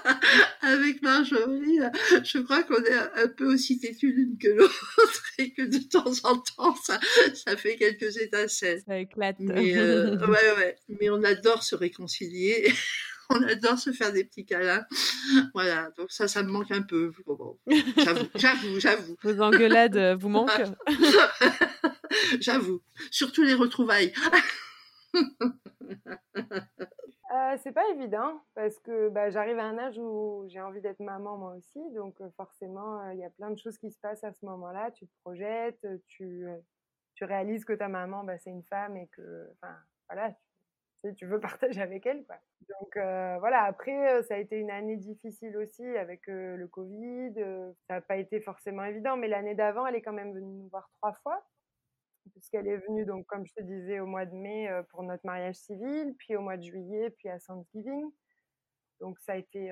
[0.65, 1.79] Avec Marjorie,
[2.25, 4.95] je crois qu'on est un peu aussi têtu l'une que l'autre
[5.39, 6.99] et que de temps en temps, ça,
[7.35, 8.83] ça fait quelques étincelles.
[8.87, 9.37] Ça éclate.
[9.41, 10.77] Mais, euh, ouais, ouais.
[10.89, 12.73] Mais on adore se réconcilier.
[13.31, 14.85] On adore se faire des petits câlins.
[15.55, 17.11] Voilà, donc ça, ça me manque un peu.
[17.97, 19.17] j'avoue, j'avoue, j'avoue.
[19.23, 20.51] Vos engueulades euh, vous manquent
[22.41, 22.83] J'avoue.
[23.11, 24.13] Surtout les retrouvailles.
[27.35, 31.01] Euh, c'est pas évident parce que bah, j'arrive à un âge où j'ai envie d'être
[31.01, 33.99] maman moi aussi, donc euh, forcément euh, il y a plein de choses qui se
[33.99, 34.93] passent à ce moment-là.
[34.93, 36.47] Tu te projettes, tu,
[37.15, 39.51] tu réalises que ta maman bah, c'est une femme et que,
[40.09, 40.33] voilà,
[41.03, 42.37] tu, tu veux partager avec elle quoi.
[42.69, 42.97] Donc
[43.41, 47.35] voilà, après ça a été une année difficile aussi avec le Covid,
[47.89, 50.69] ça n'a pas été forcément évident, mais l'année d'avant elle est quand même venue nous
[50.69, 51.45] voir trois fois
[52.31, 55.57] puisqu'elle est venue, donc, comme je te disais, au mois de mai pour notre mariage
[55.57, 58.11] civil, puis au mois de juillet, puis à Thanksgiving.
[59.01, 59.69] Donc ça a été,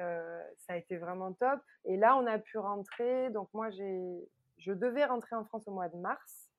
[0.59, 1.61] ça a été vraiment top.
[1.85, 3.31] Et là, on a pu rentrer.
[3.31, 6.51] Donc moi, je devais rentrer en France au mois de mars.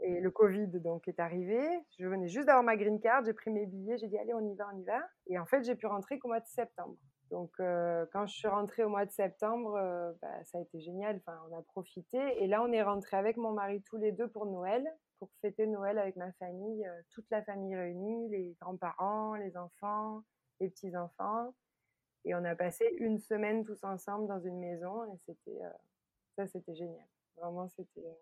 [0.00, 1.60] Et le Covid donc est arrivé.
[1.98, 3.24] Je venais juste d'avoir ma green card.
[3.24, 3.98] J'ai pris mes billets.
[3.98, 5.00] J'ai dit allez, on y va, on y va.
[5.26, 6.96] Et en fait, j'ai pu rentrer qu'au mois de septembre.
[7.30, 10.80] Donc, euh, quand je suis rentrée au mois de septembre, euh, bah, ça a été
[10.80, 11.16] génial.
[11.16, 12.18] Enfin, on a profité.
[12.42, 14.86] Et là, on est rentré avec mon mari tous les deux pour Noël,
[15.18, 20.22] pour fêter Noël avec ma famille, euh, toute la famille réunie, les grands-parents, les enfants,
[20.60, 21.54] les petits-enfants.
[22.24, 25.04] Et on a passé une semaine tous ensemble dans une maison.
[25.04, 25.60] Et c'était,
[26.36, 27.06] ça, c'était génial.
[27.36, 28.18] Vraiment, c'était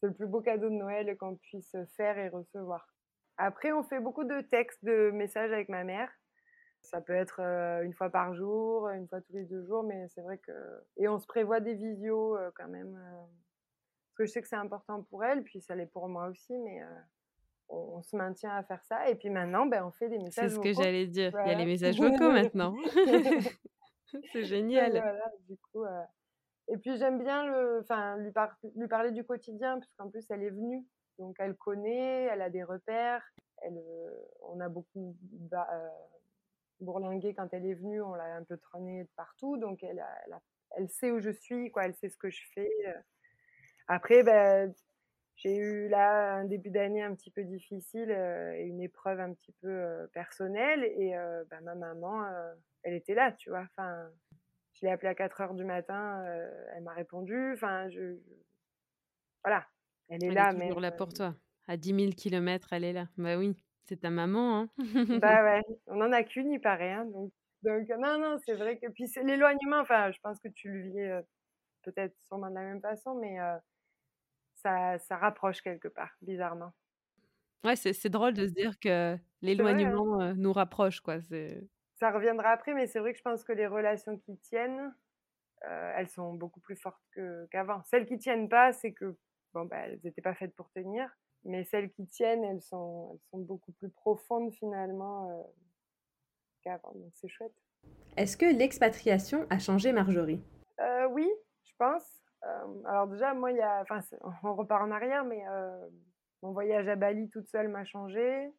[0.00, 2.86] c'est le plus beau cadeau de Noël qu'on puisse faire et recevoir.
[3.38, 6.10] Après, on fait beaucoup de textes, de messages avec ma mère.
[6.86, 7.40] Ça peut être
[7.82, 10.52] une fois par jour, une fois tous les deux jours, mais c'est vrai que.
[10.96, 12.92] Et on se prévoit des visios quand même.
[12.94, 16.56] Parce que je sais que c'est important pour elle, puis ça l'est pour moi aussi,
[16.58, 16.80] mais
[17.68, 19.08] on, se maintient à faire ça.
[19.10, 20.62] Et puis maintenant, ben, on fait des messages vocaux.
[20.62, 21.32] C'est ce que j'allais dire.
[21.44, 22.76] Il y a les messages vocaux maintenant.
[24.32, 24.92] c'est génial.
[24.92, 25.84] Voilà, du coup.
[26.68, 28.32] Et puis j'aime bien le, enfin, lui,
[28.76, 30.84] lui parler du quotidien, parce qu'en plus elle est venue.
[31.18, 33.24] Donc elle connaît, elle a des repères.
[33.62, 33.80] Elle,
[34.42, 35.16] on a beaucoup
[36.80, 40.04] bourlinguer quand elle est venue, on l'a un peu traînée de partout, donc elle,
[40.76, 42.70] elle, sait où je suis, quoi, elle sait ce que je fais.
[42.86, 43.00] Euh.
[43.88, 44.74] Après, ben,
[45.36, 49.32] j'ai eu là un début d'année un petit peu difficile euh, et une épreuve un
[49.32, 51.14] petit peu euh, personnelle, et
[51.50, 52.24] ben, ma maman,
[52.82, 53.66] elle était là, tu vois.
[53.76, 54.08] Enfin,
[54.74, 56.24] je l'ai appelée à 4 heures du matin,
[56.74, 57.52] elle m'a répondu.
[57.54, 58.18] Enfin, je,
[59.42, 59.66] voilà,
[60.08, 60.52] elle est là.
[60.52, 61.34] Est toujours là pour toi.
[61.68, 63.08] À 10 000 km, elle est là.
[63.16, 63.56] Bah oui.
[63.88, 64.68] C'est ta maman, hein
[65.20, 66.92] Bah ouais, on en a qu'une, il paraît.
[66.92, 67.32] Hein, donc,
[67.62, 68.90] donc, non, non, c'est vrai que.
[68.90, 71.24] Puis c'est l'éloignement, enfin, je pense que tu le vis
[71.82, 73.36] peut-être sûrement de la même façon, mais
[74.54, 76.72] ça, ça rapproche quelque part, bizarrement.
[77.64, 79.20] Ouais, c'est drôle de se dire que hein.
[79.40, 81.18] l'éloignement nous rapproche, quoi.
[81.94, 84.92] Ça reviendra après, mais c'est vrai que je pense que les relations qui tiennent,
[85.62, 87.00] elles sont beaucoup plus fortes
[87.50, 87.82] qu'avant.
[87.84, 89.16] Celles qui tiennent pas, c'est que
[89.54, 91.08] bon, bah, elles n'étaient pas faites pour tenir.
[91.46, 95.42] Mais celles qui tiennent, elles sont, elles sont beaucoup plus profondes finalement euh,
[96.62, 96.92] qu'avant.
[96.94, 97.54] Donc c'est chouette.
[98.16, 100.42] Est-ce que l'expatriation a changé Marjorie?
[100.80, 101.30] Euh, Oui,
[101.64, 102.04] je pense.
[102.44, 104.00] Euh, alors déjà, moi, il y a, enfin,
[104.42, 105.42] on repart en arrière, mais
[106.42, 108.52] mon voyage à Bali toute seule m'a changé.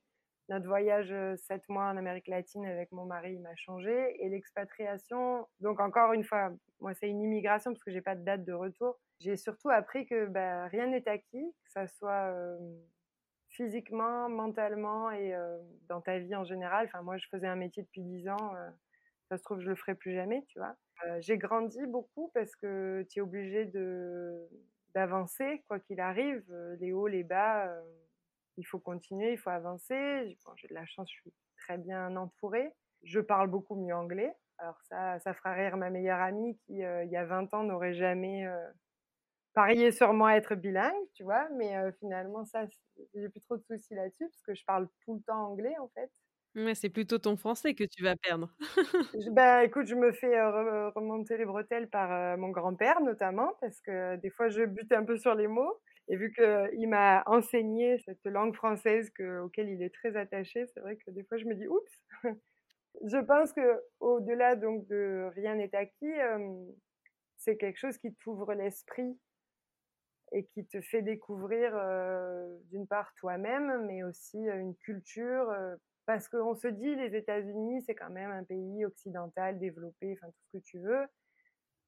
[0.49, 4.15] Notre voyage sept mois en Amérique latine avec mon mari m'a changé.
[4.23, 8.23] Et l'expatriation, donc encore une fois, moi, c'est une immigration parce que j'ai pas de
[8.23, 8.97] date de retour.
[9.19, 12.33] J'ai surtout appris que bah, rien n'est acquis, que ça soit
[13.49, 15.33] physiquement, mentalement et
[15.89, 16.85] dans ta vie en général.
[16.85, 18.53] Enfin, moi, je faisais un métier depuis 10 ans.
[19.29, 20.75] ça se trouve, je le ferai plus jamais, tu vois.
[21.19, 24.47] j'ai grandi beaucoup parce que tu es obligé de
[24.93, 26.43] d'avancer, quoi qu'il arrive,
[26.79, 27.69] les hauts, les bas.
[28.57, 30.37] Il faut continuer, il faut avancer.
[30.55, 32.71] j'ai de la chance, je suis très bien entourée.
[33.03, 34.33] Je parle beaucoup mieux anglais.
[34.59, 37.93] Alors ça, ça fera rire ma meilleure amie qui, il y a 20 ans, n'aurait
[37.93, 38.45] jamais
[39.53, 42.65] parier sur moi être bilingue, tu vois, mais finalement, ça,
[43.13, 45.89] j'ai plus trop de soucis là-dessus parce que je parle tout le temps anglais en
[45.89, 46.09] fait.
[46.55, 48.53] Ouais, c'est plutôt ton français que tu vas perdre.
[49.31, 50.41] bah, écoute, je me fais
[50.95, 55.17] remonter les bretelles par mon grand-père notamment, parce que des fois je bute un peu
[55.17, 55.79] sur les mots.
[56.09, 60.79] Et vu qu'il m'a enseigné cette langue française que, auquel il est très attaché, c'est
[60.79, 62.01] vrai que des fois je me dis oups.
[63.05, 66.13] je pense que au-delà donc de rien n'est acquis,
[67.37, 69.17] c'est quelque chose qui t'ouvre l'esprit
[70.33, 71.73] et qui te fait découvrir
[72.69, 75.53] d'une part toi-même, mais aussi une culture.
[76.05, 80.41] parce qu'on se dit les États-Unis, c'est quand même un pays occidental, développé, enfin tout
[80.51, 81.05] ce que tu veux,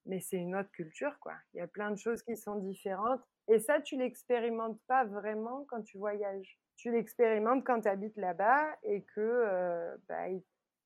[0.05, 1.33] mais c'est une autre culture, quoi.
[1.53, 3.21] Il y a plein de choses qui sont différentes.
[3.47, 6.59] Et ça, tu l'expérimentes pas vraiment quand tu voyages.
[6.77, 10.27] Tu l'expérimentes quand tu habites là-bas et que, euh, bah,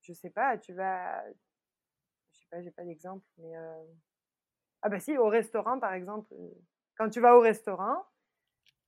[0.02, 1.22] je sais pas, tu vas,
[2.32, 3.54] je sais pas, j'ai pas d'exemple, mais
[4.82, 6.32] ah bah si, au restaurant par exemple,
[6.96, 8.04] quand tu vas au restaurant,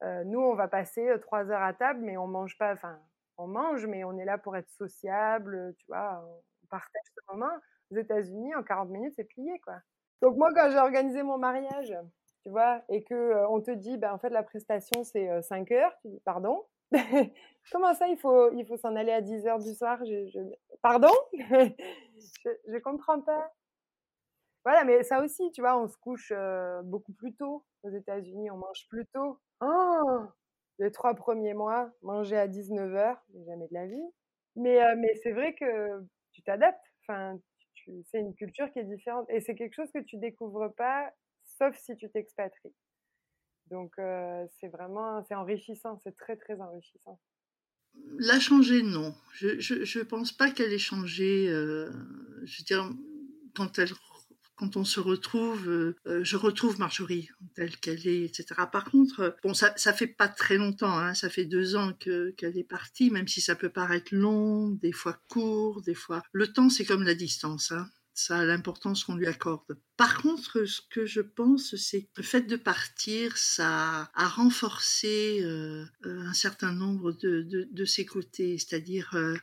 [0.02, 2.98] nous on va passer trois heures à table, mais on mange pas, enfin,
[3.38, 6.24] on mange, mais on est là pour être sociable, tu vois,
[6.62, 7.52] on partage ce moment.
[7.90, 9.76] Aux États-Unis, en 40 minutes, c'est plié, quoi.
[10.22, 11.94] Donc moi, quand j'ai organisé mon mariage,
[12.42, 15.92] tu vois, et que on te dit, ben, en fait, la prestation, c'est 5 heures,
[16.02, 16.64] tu dis, pardon?
[17.72, 19.98] Comment ça, il faut, il faut s'en aller à 10 heures du soir?
[20.82, 21.10] Pardon?
[22.44, 23.52] Je, je comprends pas.
[24.64, 26.32] Voilà, mais ça aussi, tu vois, on se couche
[26.84, 29.38] beaucoup plus tôt aux États-Unis, on mange plus tôt.
[29.60, 30.26] Oh
[30.78, 34.02] les trois premiers mois, manger à 19 heures, jamais de la vie.
[34.56, 36.84] Mais, mais c'est vrai que tu t'adaptes.
[37.02, 37.38] Enfin,
[38.04, 39.26] c'est une culture qui est différente.
[39.30, 41.10] Et c'est quelque chose que tu découvres pas,
[41.44, 42.74] sauf si tu t'expatries.
[43.70, 43.94] Donc,
[44.60, 47.18] c'est vraiment, c'est enrichissant, c'est très, très enrichissant.
[48.18, 49.14] L'a changé, non.
[49.34, 51.46] Je ne pense pas qu'elle ait changé.
[51.46, 52.90] je veux dire,
[53.54, 53.92] quand elle
[54.56, 58.46] quand on se retrouve, je retrouve Marjorie telle qu'elle est, etc.
[58.72, 62.30] Par contre, bon, ça, ça fait pas très longtemps, hein, ça fait deux ans que
[62.32, 66.22] qu'elle est partie, même si ça peut paraître long, des fois court, des fois.
[66.32, 67.72] Le temps, c'est comme la distance.
[67.72, 69.78] Hein ça a l'importance qu'on lui accorde.
[69.96, 75.40] Par contre, ce que je pense, c'est que le fait de partir, ça a renforcé
[75.42, 79.34] euh, euh, un certain nombre de, de, ses côtés, c'est-à-dire euh,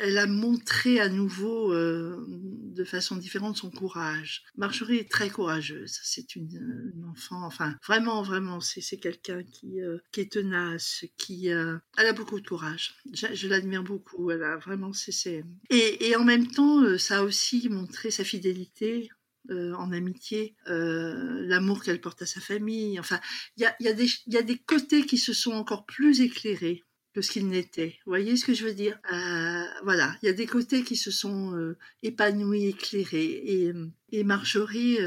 [0.00, 4.44] elle a montré à nouveau de façon différente son courage.
[4.56, 9.78] Marjorie est très courageuse, c'est une, enfant, enfin vraiment, vraiment, c'est quelqu'un qui,
[10.12, 12.94] qui est tenace, qui elle a beaucoup de courage.
[13.12, 17.68] Je, l'admire beaucoup, elle a vraiment, c'est et, et en même temps, ça a aussi
[17.68, 19.08] montrer sa fidélité
[19.50, 22.98] euh, en amitié, euh, l'amour qu'elle porte à sa famille.
[22.98, 23.20] Enfin,
[23.56, 23.88] il y
[24.36, 26.84] a, des côtés qui se sont encore plus éclairés
[27.14, 27.98] que ce qu'ils n'étaient.
[28.04, 28.98] Vous voyez ce que je veux dire?
[29.12, 33.42] Euh, Voilà, il y a des côtés qui se sont épanouis, éclairés.
[33.44, 33.72] Et,
[34.12, 34.98] et Marjorie,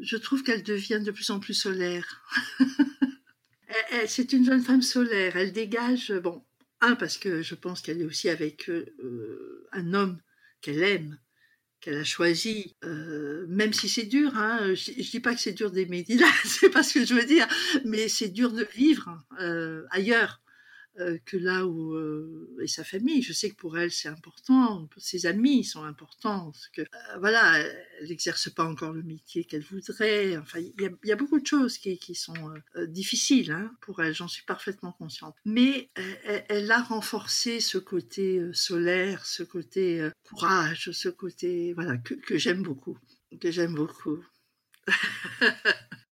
[0.00, 2.22] je trouve qu'elle devient de plus en plus solaire.
[4.06, 5.36] C'est une jeune femme solaire.
[5.36, 6.42] Elle dégage, bon,
[6.80, 8.70] un, parce que je pense qu'elle est aussi avec
[9.72, 10.20] un homme
[10.60, 11.18] qu'elle aime,
[11.84, 15.52] qu'elle a choisi, euh, même si c'est dur, hein, je, je dis pas que c'est
[15.52, 17.46] dur d'aimer Dylan, c'est pas ce que je veux dire,
[17.84, 20.40] mais c'est dur de vivre euh, ailleurs.
[21.00, 23.20] Euh, que là où euh, et sa famille.
[23.20, 26.52] Je sais que pour elle c'est important, ses amis sont importants.
[26.52, 30.36] Parce que euh, voilà, elle n'exerce pas encore le métier qu'elle voudrait.
[30.36, 32.54] Enfin, il y a, beaucoup de choses qui, sont
[32.86, 34.14] difficiles hein, pour elle.
[34.14, 35.34] J'en suis parfaitement consciente.
[35.44, 35.90] Mais
[36.48, 42.98] elle, a renforcé ce côté solaire, ce côté courage, ce côté voilà que j'aime beaucoup,
[43.40, 44.24] que j'aime beaucoup.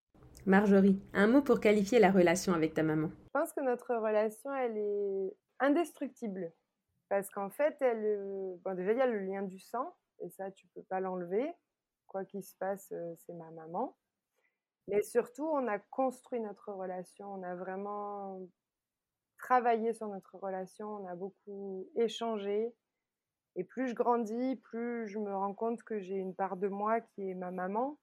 [0.44, 3.10] Marjorie, un mot pour qualifier la relation avec ta maman.
[3.26, 6.52] Je pense que notre relation, elle est indestructible.
[7.08, 10.50] Parce qu'en fait, elle, euh, déjà, il y a le lien du sang, et ça,
[10.50, 11.48] tu peux pas l'enlever.
[12.08, 13.96] Quoi qu'il se passe, euh, c'est ma maman.
[14.88, 18.40] Mais surtout, on a construit notre relation, on a vraiment
[19.38, 22.74] travaillé sur notre relation, on a beaucoup échangé.
[23.54, 27.00] Et plus je grandis, plus je me rends compte que j'ai une part de moi
[27.00, 27.98] qui est ma maman,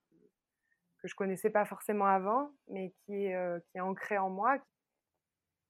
[1.00, 4.58] que je connaissais pas forcément avant, mais qui est, euh, ancrée en moi.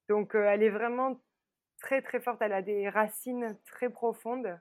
[0.08, 1.22] Donc, euh, elle est vraiment
[1.80, 2.42] très, très forte.
[2.42, 4.60] Elle a des racines très profondes.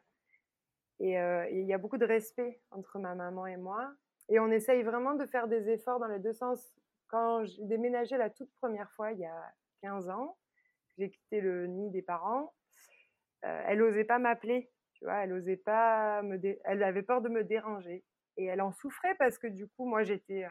[1.01, 3.93] Euh, et il y a beaucoup de respect entre ma maman et moi.
[4.29, 6.61] Et on essaye vraiment de faire des efforts dans les deux sens.
[7.09, 10.37] Quand j'ai déménagé la toute première fois, il y a 15 ans,
[10.99, 12.53] j'ai quitté le nid des parents,
[13.41, 14.71] elle n'osait pas m'appeler.
[14.95, 18.05] Tu vois, elle osait pas me elle avait peur de me déranger.
[18.39, 20.47] Et elle en souffrait parce que du coup, moi, j'étais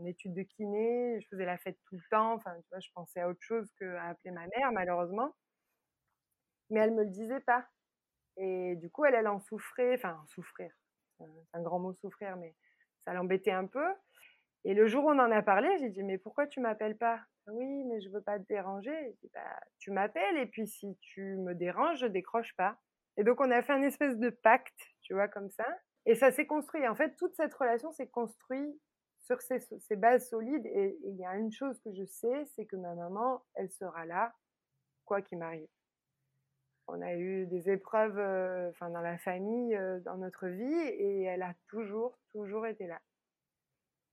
[0.00, 2.34] en études de kiné, je faisais la fête tout le temps.
[2.34, 5.34] Enfin, tu vois, je pensais à autre chose qu'à appeler ma mère, malheureusement.
[6.70, 7.66] Mais elle me le disait pas.
[8.38, 9.94] Et du coup, elle, elle en souffrait.
[9.94, 10.72] Enfin, souffrir.
[11.18, 12.54] C'est un grand mot souffrir, mais
[13.04, 13.86] ça l'embêtait un peu.
[14.64, 17.20] Et le jour où on en a parlé, j'ai dit, mais pourquoi tu m'appelles pas?
[17.48, 19.14] Oui, mais je veux pas te déranger.
[19.22, 22.78] Dit, bah, tu m'appelles et puis si tu me déranges, je décroche pas.
[23.16, 25.66] Et donc, on a fait un espèce de pacte, tu vois, comme ça.
[26.06, 26.86] Et ça s'est construit.
[26.86, 28.80] En fait, toute cette relation s'est construite
[29.18, 30.66] sur ces, bases solides.
[30.66, 34.06] Et il y a une chose que je sais, c'est que ma maman, elle sera
[34.06, 34.32] là,
[35.04, 35.68] quoi qu'il m'arrive.
[36.88, 41.42] On a eu des épreuves euh, dans la famille, euh, dans notre vie, et elle
[41.42, 43.00] a toujours, toujours été là.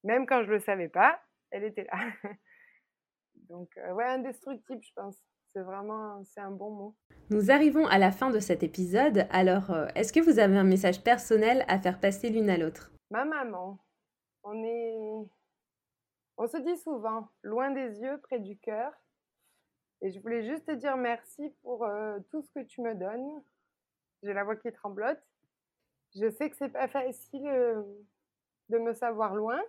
[0.04, 1.22] Même quand je ne le savais pas,
[1.52, 2.00] elle était là.
[3.36, 5.22] Donc, euh, ouais, indestructible, je pense.
[5.54, 6.95] C'est vraiment, c'est un bon mot.
[7.30, 9.28] Nous arrivons à la fin de cet épisode.
[9.30, 12.91] Alors, euh, est-ce que vous avez un message personnel à faire passer l'une à l'autre?
[13.12, 13.78] Ma maman,
[14.43, 15.28] on est,
[16.38, 18.91] on se dit souvent, loin des yeux, près du cœur.
[20.01, 23.43] Et je voulais juste te dire merci pour euh, tout ce que tu me donnes.
[24.24, 25.22] J'ai la voix qui tremblote.
[26.16, 27.43] Je sais que c'est pas facile
[28.70, 29.62] de me savoir loin,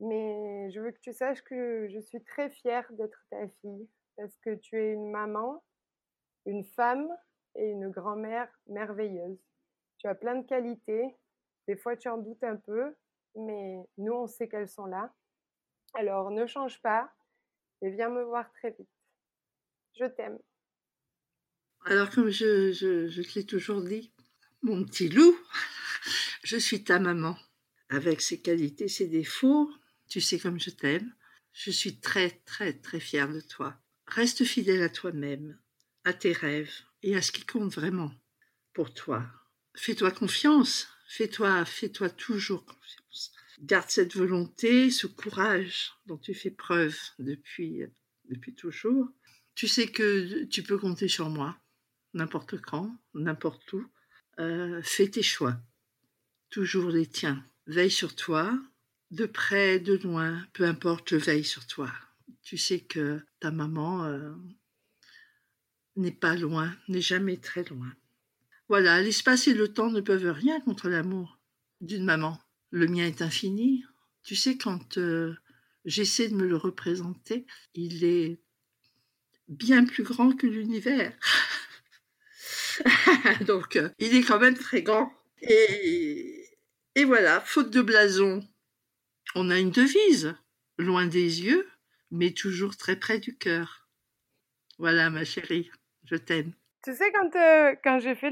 [0.00, 4.36] mais je veux que tu saches que je suis très fière d'être ta fille parce
[4.38, 5.62] que tu es une maman,
[6.46, 7.08] une femme
[7.54, 9.38] et une grand-mère merveilleuse.
[9.98, 11.16] Tu as plein de qualités.
[11.68, 12.94] Des fois, tu en doutes un peu,
[13.34, 15.12] mais nous, on sait qu'elles sont là.
[15.94, 17.12] Alors, ne change pas
[17.82, 18.88] et viens me voir très vite.
[19.98, 20.38] Je t'aime.
[21.84, 24.12] Alors, comme je, te l'ai toujours dit,
[24.62, 25.36] mon petit loup,
[26.42, 27.36] je suis ta maman,
[27.88, 29.70] avec ses qualités, ses défauts,
[30.08, 31.14] tu sais comme je t'aime.
[31.52, 33.78] Je suis très, très, très fière de toi.
[34.06, 35.58] Reste fidèle à toi-même,
[36.04, 38.12] à tes rêves et à ce qui compte vraiment
[38.72, 39.26] pour toi.
[39.74, 40.88] Fais-toi confiance.
[41.08, 43.32] Fais-toi, fais-toi toujours confiance.
[43.60, 47.82] Garde cette volonté, ce courage dont tu fais preuve depuis,
[48.28, 49.08] depuis toujours.
[49.54, 51.56] Tu sais que tu peux compter sur moi,
[52.12, 53.86] n'importe quand, n'importe où.
[54.38, 55.56] Euh, fais tes choix,
[56.50, 57.42] toujours les tiens.
[57.66, 58.58] Veille sur toi,
[59.10, 61.90] de près, de loin, peu importe, je veille sur toi.
[62.42, 64.32] Tu sais que ta maman euh,
[65.96, 67.92] n'est pas loin, n'est jamais très loin.
[68.68, 71.38] Voilà, l'espace et le temps ne peuvent rien contre l'amour
[71.80, 72.40] d'une maman.
[72.70, 73.84] Le mien est infini.
[74.24, 75.34] Tu sais, quand euh,
[75.84, 78.40] j'essaie de me le représenter, il est
[79.48, 81.12] bien plus grand que l'univers.
[83.46, 85.12] Donc, euh, il est quand même très grand.
[85.42, 86.58] Et,
[86.96, 88.46] et voilà, faute de blason,
[89.34, 90.34] on a une devise,
[90.78, 91.68] loin des yeux,
[92.10, 93.88] mais toujours très près du cœur.
[94.78, 95.70] Voilà, ma chérie,
[96.04, 96.52] je t'aime.
[96.84, 98.30] Tu sais, quand, euh, quand j'ai fait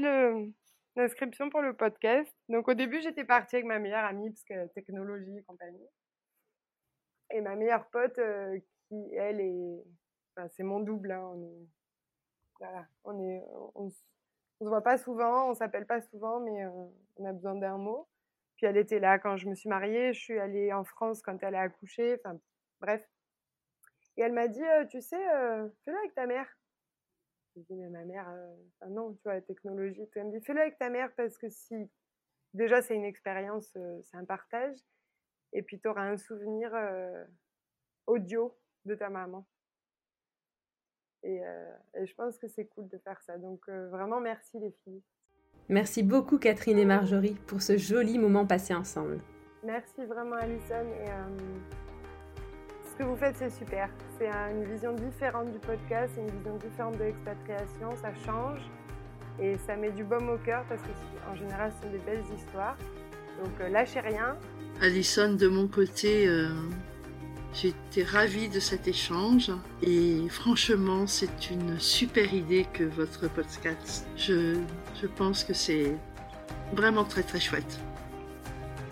[0.95, 4.73] l'inscription pour le podcast, donc au début, j'étais partie avec ma meilleure amie, parce que
[4.73, 5.87] technologie et compagnie.
[7.33, 9.83] Et ma meilleure pote, euh, qui, elle, est.
[10.55, 11.11] C'est mon double.
[11.11, 11.67] Hein, on est.
[12.59, 13.41] Voilà, on est.
[13.75, 16.69] On, se voit pas souvent, on s'appelle pas souvent, mais euh,
[17.17, 18.07] on a besoin d'un mot.
[18.55, 21.43] Puis elle était là quand je me suis mariée, je suis allée en France quand
[21.43, 22.39] elle a accouché, enfin
[22.79, 23.05] bref.
[24.17, 25.17] Et elle m'a dit, tu sais,
[25.83, 26.47] fais-le avec ta mère.
[27.55, 28.27] Je dit, mais ma mère,
[28.79, 30.07] enfin non, tu vois, la technologie.
[30.15, 31.89] Elle me dit, fais-le avec ta mère parce que si,
[32.53, 34.77] déjà c'est une expérience, c'est un partage,
[35.53, 36.73] et puis tu auras un souvenir
[38.07, 39.45] audio de ta maman.
[41.23, 41.41] Et,
[41.95, 43.37] et, je pense que c'est cool de faire ça.
[43.37, 45.03] Donc vraiment, merci les filles.
[45.67, 49.19] Merci beaucoup Catherine et Marjorie pour ce joli moment passé ensemble.
[49.63, 51.37] Merci vraiment Alison et euh,
[52.95, 53.89] ce que vous faites c'est super.
[54.17, 58.61] C'est une vision différente du podcast, une vision différente de l'expatriation, ça change
[59.39, 62.23] et ça met du baume au cœur parce que en général ce sont des belles
[62.37, 62.77] histoires.
[63.43, 64.37] Donc euh, lâchez rien.
[64.81, 66.47] Alison de mon côté euh,
[67.53, 69.49] J'étais ravie de cet échange
[69.81, 74.05] et franchement, c'est une super idée que votre podcast.
[74.17, 74.55] Je,
[75.01, 75.95] je pense que c'est
[76.73, 77.79] vraiment très très chouette.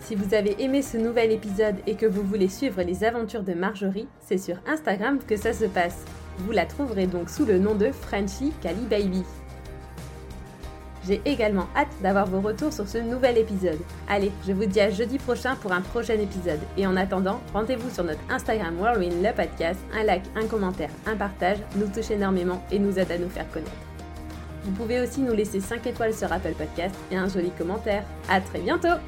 [0.04, 3.54] Si vous avez aimé ce nouvel épisode et que vous voulez suivre les aventures de
[3.54, 6.04] Marjorie, c'est sur Instagram que ça se passe.
[6.40, 9.22] Vous la trouverez donc sous le nom de Frenchy Cali Baby.
[11.06, 13.78] J'ai également hâte d'avoir vos retours sur ce nouvel épisode.
[14.06, 16.60] Allez, je vous dis à jeudi prochain pour un prochain épisode.
[16.76, 19.80] Et en attendant, rendez-vous sur notre Instagram Whirlwind le podcast.
[19.94, 23.50] Un like, un commentaire, un partage nous touche énormément et nous aide à nous faire
[23.50, 23.72] connaître.
[24.64, 28.04] Vous pouvez aussi nous laisser 5 étoiles sur Apple Podcast et un joli commentaire.
[28.28, 28.98] À très bientôt!